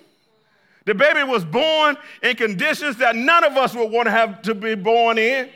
The 0.86 0.94
baby 0.94 1.24
was 1.24 1.44
born 1.44 1.98
in 2.22 2.36
conditions 2.36 2.98
that 2.98 3.16
none 3.16 3.44
of 3.44 3.58
us 3.58 3.74
would 3.74 3.92
want 3.92 4.06
to 4.06 4.12
have 4.12 4.44
to 4.44 4.54
be 4.54 4.76
born 4.76 5.18
in. 5.18 5.50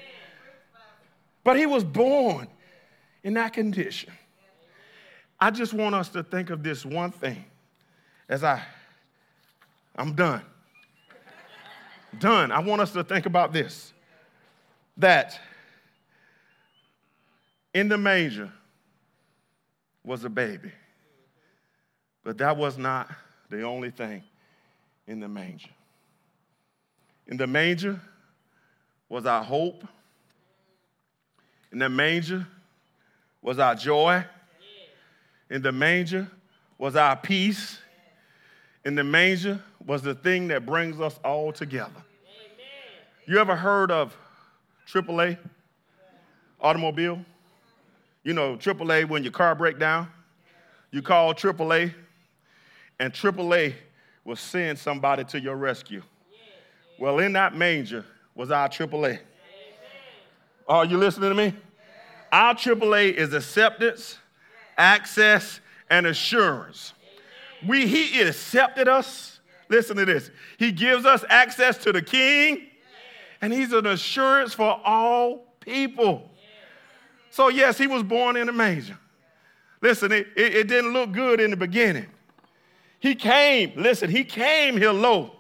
But 1.44 1.58
he 1.58 1.68
was 1.68 1.84
born 1.84 2.48
in 3.24 3.36
that 3.36 3.54
condition. 3.54 4.12
I 5.40 5.52
just 5.52 5.74
want 5.74 5.96
us 5.96 6.10
to 6.10 6.24
think 6.24 6.50
of 6.50 6.64
this 6.64 6.86
one 6.86 7.12
thing 7.12 7.44
as 8.28 8.44
I 8.44 8.62
I'm 9.96 10.14
done 10.14 10.42
done. 12.20 12.52
I 12.52 12.60
want 12.60 12.82
us 12.82 12.92
to 12.94 13.04
think 13.04 13.26
about 13.26 13.54
this 13.54 13.94
that 14.98 15.40
in 17.74 17.90
the 17.90 17.98
manger 17.98 18.52
was 20.04 20.24
a 20.24 20.30
baby, 20.30 20.72
but 22.24 22.38
that 22.38 22.56
was 22.56 22.78
not 22.78 23.12
the 23.50 23.64
only 23.64 23.92
thing 23.92 24.24
in 25.08 25.20
the 25.20 25.28
manger. 25.28 25.70
In 27.28 27.38
the 27.38 27.48
manger 27.48 28.00
was 29.10 29.26
our 29.26 29.44
hope. 29.44 29.84
In 31.72 31.80
the 31.80 31.90
manger 31.90 32.48
was 33.42 33.60
our 33.60 33.76
joy. 33.76 34.24
In 35.50 35.62
the 35.62 35.72
manger 35.72 36.30
was 36.78 36.96
our 36.96 37.16
peace. 37.16 37.80
In 38.84 38.96
the 38.96 39.04
manger 39.04 39.62
was 39.86 40.02
the 40.02 40.16
thing 40.16 40.48
that 40.50 40.66
brings 40.66 41.00
us 41.00 41.20
all 41.24 41.52
together. 41.52 42.04
You 43.28 43.40
ever 43.40 43.56
heard 43.56 43.92
of 43.92 44.16
AAA 44.88 45.38
automobile? 46.60 47.24
You 48.24 48.34
know, 48.34 48.56
AAA 48.56 49.08
when 49.08 49.24
your 49.24 49.32
car 49.32 49.56
break 49.56 49.80
down, 49.80 50.08
you 50.92 51.02
call 51.02 51.34
AAA, 51.34 51.94
and 53.00 53.14
AAA 53.14 53.74
will 54.24 54.36
send 54.36 54.80
somebody 54.80 55.24
to 55.26 55.40
your 55.40 55.56
rescue. 55.56 56.02
Well, 57.00 57.20
in 57.20 57.34
that 57.34 57.56
manger 57.56 58.06
was 58.34 58.52
our 58.52 58.70
AAA. 58.70 59.20
Are 60.68 60.86
you 60.86 60.98
listening 60.98 61.30
to 61.30 61.36
me? 61.36 61.54
Our 62.32 62.56
AAA 62.56 63.14
is 63.14 63.34
acceptance, 63.34 64.18
access, 64.78 65.60
and 65.90 66.06
assurance. 66.06 66.94
We, 67.66 67.88
he 67.88 68.22
accepted 68.22 68.88
us. 68.88 69.40
Listen 69.70 69.98
to 69.98 70.06
this. 70.06 70.30
He 70.58 70.72
gives 70.72 71.06
us 71.06 71.24
access 71.30 71.78
to 71.80 71.92
the 71.92 72.02
King 72.02 72.68
and 73.42 73.54
he's 73.54 73.74
an 73.74 73.86
assurance 73.86 74.54
for 74.54 74.80
all 74.84 75.46
people. 75.60 76.30
So, 77.30 77.50
yes, 77.50 77.78
he 77.78 77.88
was 77.88 78.04
born 78.04 78.38
in 78.38 78.48
a 78.50 78.52
manger. 78.52 78.98
Listen, 79.82 80.12
it, 80.12 80.28
it, 80.36 80.56
it, 80.56 80.68
didn't 80.68 80.94
look 80.94 81.12
good 81.12 81.40
in 81.40 81.52
the 81.52 81.58
beginning. 81.58 82.08
He 83.00 83.14
came, 83.14 83.74
listen, 83.76 84.10
he 84.10 84.24
came 84.24 84.78
here 84.78 84.92
low. 84.92 85.32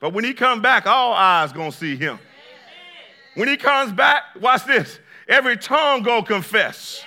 But 0.00 0.12
when 0.12 0.24
he 0.24 0.34
come 0.34 0.60
back, 0.60 0.86
all 0.86 1.12
eyes 1.12 1.52
gonna 1.52 1.72
see 1.72 1.96
him. 1.96 2.18
When 3.34 3.48
he 3.48 3.56
comes 3.56 3.92
back, 3.92 4.24
watch 4.40 4.66
this. 4.66 4.98
Every 5.28 5.56
tongue 5.56 6.02
go 6.02 6.22
confess. 6.22 7.02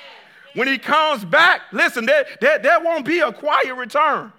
When 0.56 0.68
he 0.68 0.78
comes 0.78 1.24
back, 1.24 1.62
listen, 1.72 2.06
there, 2.06 2.26
there, 2.42 2.60
there 2.60 2.80
won't 2.80 3.06
be 3.06 3.20
a 3.20 3.32
quiet 3.32 3.76
return. 3.76 4.34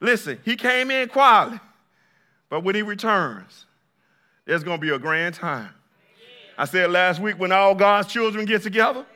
Listen, 0.00 0.38
he 0.44 0.56
came 0.56 0.90
in 0.90 1.08
quietly. 1.08 1.60
But 2.48 2.64
when 2.64 2.74
he 2.74 2.82
returns, 2.82 3.66
there's 4.44 4.64
going 4.64 4.78
to 4.78 4.80
be 4.80 4.92
a 4.92 4.98
grand 4.98 5.36
time. 5.36 5.70
I 6.58 6.66
said 6.66 6.90
last 6.90 7.20
week 7.20 7.38
when 7.38 7.52
all 7.52 7.74
God's 7.74 8.08
children 8.08 8.44
get 8.44 8.62
together, 8.62 9.06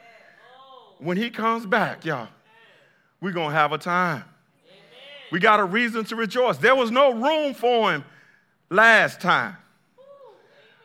when 0.99 1.17
He 1.17 1.29
comes 1.29 1.67
back, 1.67 2.05
y'all, 2.05 2.29
we're 3.21 3.33
going 3.33 3.51
to 3.51 3.55
have 3.55 3.73
a 3.73 3.79
time. 3.79 4.25
We 5.31 5.41
got 5.41 5.61
a 5.61 5.65
reason 5.65 6.05
to 6.05 6.17
rejoice. 6.17 6.57
There 6.57 6.75
was 6.75 6.91
no 6.91 7.13
room 7.13 7.53
for 7.53 7.93
Him 7.93 8.05
last 8.71 9.21
time. 9.21 9.57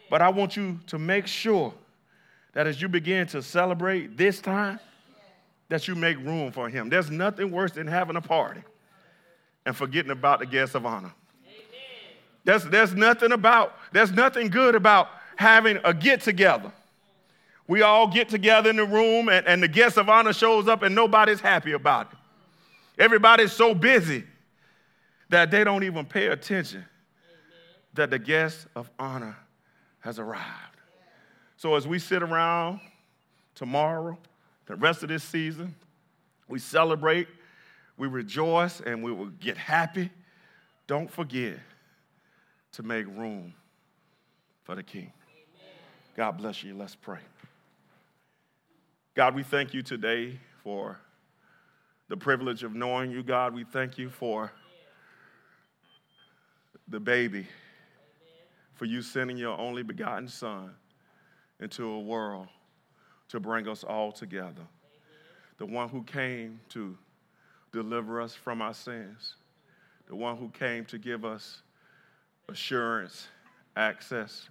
But 0.09 0.21
I 0.21 0.29
want 0.29 0.57
you 0.57 0.79
to 0.87 0.97
make 0.97 1.27
sure 1.27 1.73
that 2.53 2.67
as 2.67 2.81
you 2.81 2.87
begin 2.87 3.27
to 3.27 3.41
celebrate 3.41 4.17
this 4.17 4.41
time, 4.41 4.79
that 5.69 5.87
you 5.87 5.95
make 5.95 6.17
room 6.17 6.51
for 6.51 6.67
Him. 6.67 6.89
There's 6.89 7.11
nothing 7.11 7.51
worse 7.51 7.71
than 7.71 7.87
having 7.87 8.15
a 8.15 8.21
party 8.21 8.61
and 9.65 9.75
forgetting 9.75 10.11
about 10.11 10.39
the 10.39 10.45
guests 10.45 10.75
of 10.75 10.85
honor. 10.85 11.13
There's, 12.43 12.63
there's 12.65 12.93
nothing 12.95 13.31
about, 13.31 13.75
there's 13.91 14.11
nothing 14.11 14.49
good 14.49 14.73
about 14.73 15.09
having 15.35 15.79
a 15.83 15.93
get 15.93 16.21
together. 16.21 16.71
We 17.67 17.83
all 17.83 18.07
get 18.07 18.29
together 18.29 18.71
in 18.71 18.77
the 18.77 18.85
room 18.85 19.29
and, 19.29 19.45
and 19.45 19.61
the 19.61 19.67
guest 19.67 19.97
of 19.97 20.09
honor 20.09 20.33
shows 20.33 20.67
up 20.67 20.81
and 20.81 20.95
nobody's 20.95 21.39
happy 21.39 21.73
about 21.73 22.11
it. 22.11 22.17
Everybody's 23.03 23.51
so 23.51 23.75
busy 23.75 24.23
that 25.29 25.51
they 25.51 25.63
don't 25.63 25.83
even 25.83 26.05
pay 26.05 26.27
attention 26.27 26.83
that 27.93 28.09
the 28.09 28.19
guest 28.19 28.65
of 28.75 28.89
honor 28.97 29.37
has 29.99 30.17
arrived. 30.17 30.78
So 31.59 31.75
as 31.75 31.85
we 31.85 31.99
sit 31.99 32.23
around 32.23 32.79
tomorrow, 33.53 34.17
the 34.65 34.77
rest 34.77 35.03
of 35.03 35.09
this 35.09 35.25
season, 35.25 35.75
we 36.47 36.57
celebrate, 36.57 37.27
we 37.97 38.07
rejoice, 38.07 38.79
and 38.79 39.03
we 39.03 39.11
will 39.11 39.27
get 39.41 39.57
happy. 39.57 40.09
Don't 40.87 41.11
forget 41.11 41.59
to 42.71 42.83
make 42.83 43.05
room 43.07 43.53
for 44.63 44.73
the 44.73 44.83
King. 44.83 45.11
God 46.15 46.37
bless 46.37 46.63
you. 46.63 46.73
Let's 46.77 46.95
pray. 46.95 47.19
God, 49.13 49.35
we 49.35 49.43
thank 49.43 49.73
you 49.73 49.81
today 49.81 50.39
for 50.63 50.97
the 52.07 52.15
privilege 52.15 52.63
of 52.63 52.73
knowing 52.73 53.11
you, 53.11 53.21
God. 53.21 53.53
We 53.53 53.65
thank 53.65 53.97
you 53.97 54.09
for 54.09 54.49
the 56.87 57.01
baby, 57.01 57.47
for 58.75 58.85
you 58.85 59.01
sending 59.01 59.35
your 59.35 59.59
only 59.59 59.83
begotten 59.83 60.29
Son 60.29 60.73
into 61.59 61.85
a 61.85 61.99
world 61.99 62.47
to 63.29 63.39
bring 63.39 63.67
us 63.67 63.83
all 63.83 64.11
together. 64.11 64.67
The 65.57 65.65
one 65.65 65.89
who 65.89 66.03
came 66.03 66.59
to 66.69 66.97
deliver 67.71 68.21
us 68.21 68.33
from 68.33 68.61
our 68.61 68.73
sins, 68.73 69.35
the 70.07 70.15
one 70.15 70.37
who 70.37 70.49
came 70.49 70.85
to 70.85 70.97
give 70.97 71.25
us 71.25 71.61
assurance, 72.47 73.27
access, 73.75 74.49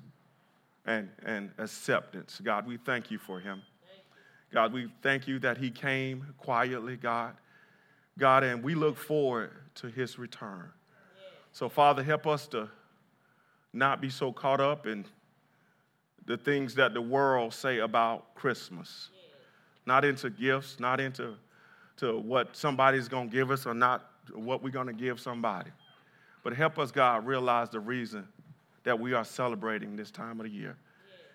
and, 0.87 1.09
and 1.25 1.51
acceptance. 1.59 2.41
God, 2.43 2.67
we 2.67 2.77
thank 2.77 3.11
you 3.11 3.19
for 3.19 3.41
him. 3.41 3.63
God, 4.53 4.73
we 4.73 4.91
thank 5.03 5.29
you 5.29 5.39
that 5.41 5.59
he 5.59 5.71
came 5.71 6.27
quietly, 6.39 6.97
God. 6.97 7.35
God, 8.19 8.45
and 8.45 8.63
we 8.63 8.75
look 8.75 8.97
forward 8.97 9.51
to 9.77 9.89
his 9.89 10.19
return. 10.19 10.71
So, 11.53 11.69
Father, 11.69 12.03
help 12.03 12.27
us 12.27 12.47
to 12.49 12.69
not 13.73 14.01
be 14.01 14.09
so 14.11 14.33
caught 14.33 14.61
up 14.61 14.87
in 14.87 15.05
the 16.29 16.37
things 16.37 16.75
that 16.75 16.93
the 16.93 17.01
world 17.01 17.55
say 17.55 17.79
about 17.79 18.35
Christmas. 18.35 19.09
Not 19.87 20.05
into 20.05 20.29
gifts, 20.29 20.79
not 20.79 21.01
into 21.01 21.35
to 21.97 22.19
what 22.19 22.55
somebody's 22.55 23.09
going 23.09 23.31
to 23.31 23.35
give 23.35 23.51
us 23.51 23.67
or 23.67 23.75
not 23.75 24.11
what 24.35 24.63
we're 24.63 24.71
going 24.71 24.87
to 24.87 24.93
give 24.93 25.19
somebody. 25.19 25.71
But 26.45 26.53
help 26.53 26.79
us, 26.79 26.93
God, 26.93 27.27
realize 27.27 27.71
the 27.71 27.81
reason 27.81 28.29
that 28.85 29.01
we 29.01 29.15
are 29.15 29.25
celebrating 29.25 29.97
this 29.97 30.11
time 30.11 30.39
of 30.39 30.45
the 30.45 30.53
year. 30.53 30.77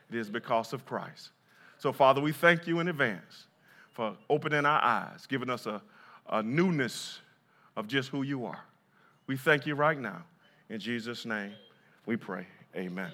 It 0.09 0.15
is 0.15 0.29
because 0.29 0.73
of 0.73 0.85
Christ. 0.85 1.31
So, 1.79 1.91
Father, 1.91 2.21
we 2.21 2.31
thank 2.31 2.67
you 2.67 2.79
in 2.79 2.87
advance 2.87 3.47
for 3.91 4.15
opening 4.29 4.65
our 4.65 4.81
eyes, 4.81 5.25
giving 5.27 5.49
us 5.49 5.65
a, 5.65 5.81
a 6.29 6.43
newness 6.43 7.19
of 7.75 7.87
just 7.87 8.09
who 8.09 8.21
you 8.21 8.45
are. 8.45 8.63
We 9.25 9.37
thank 9.37 9.65
you 9.65 9.73
right 9.73 9.99
now. 9.99 10.23
In 10.69 10.79
Jesus' 10.79 11.25
name, 11.25 11.53
we 12.05 12.15
pray. 12.15 12.45
Amen. 12.75 13.11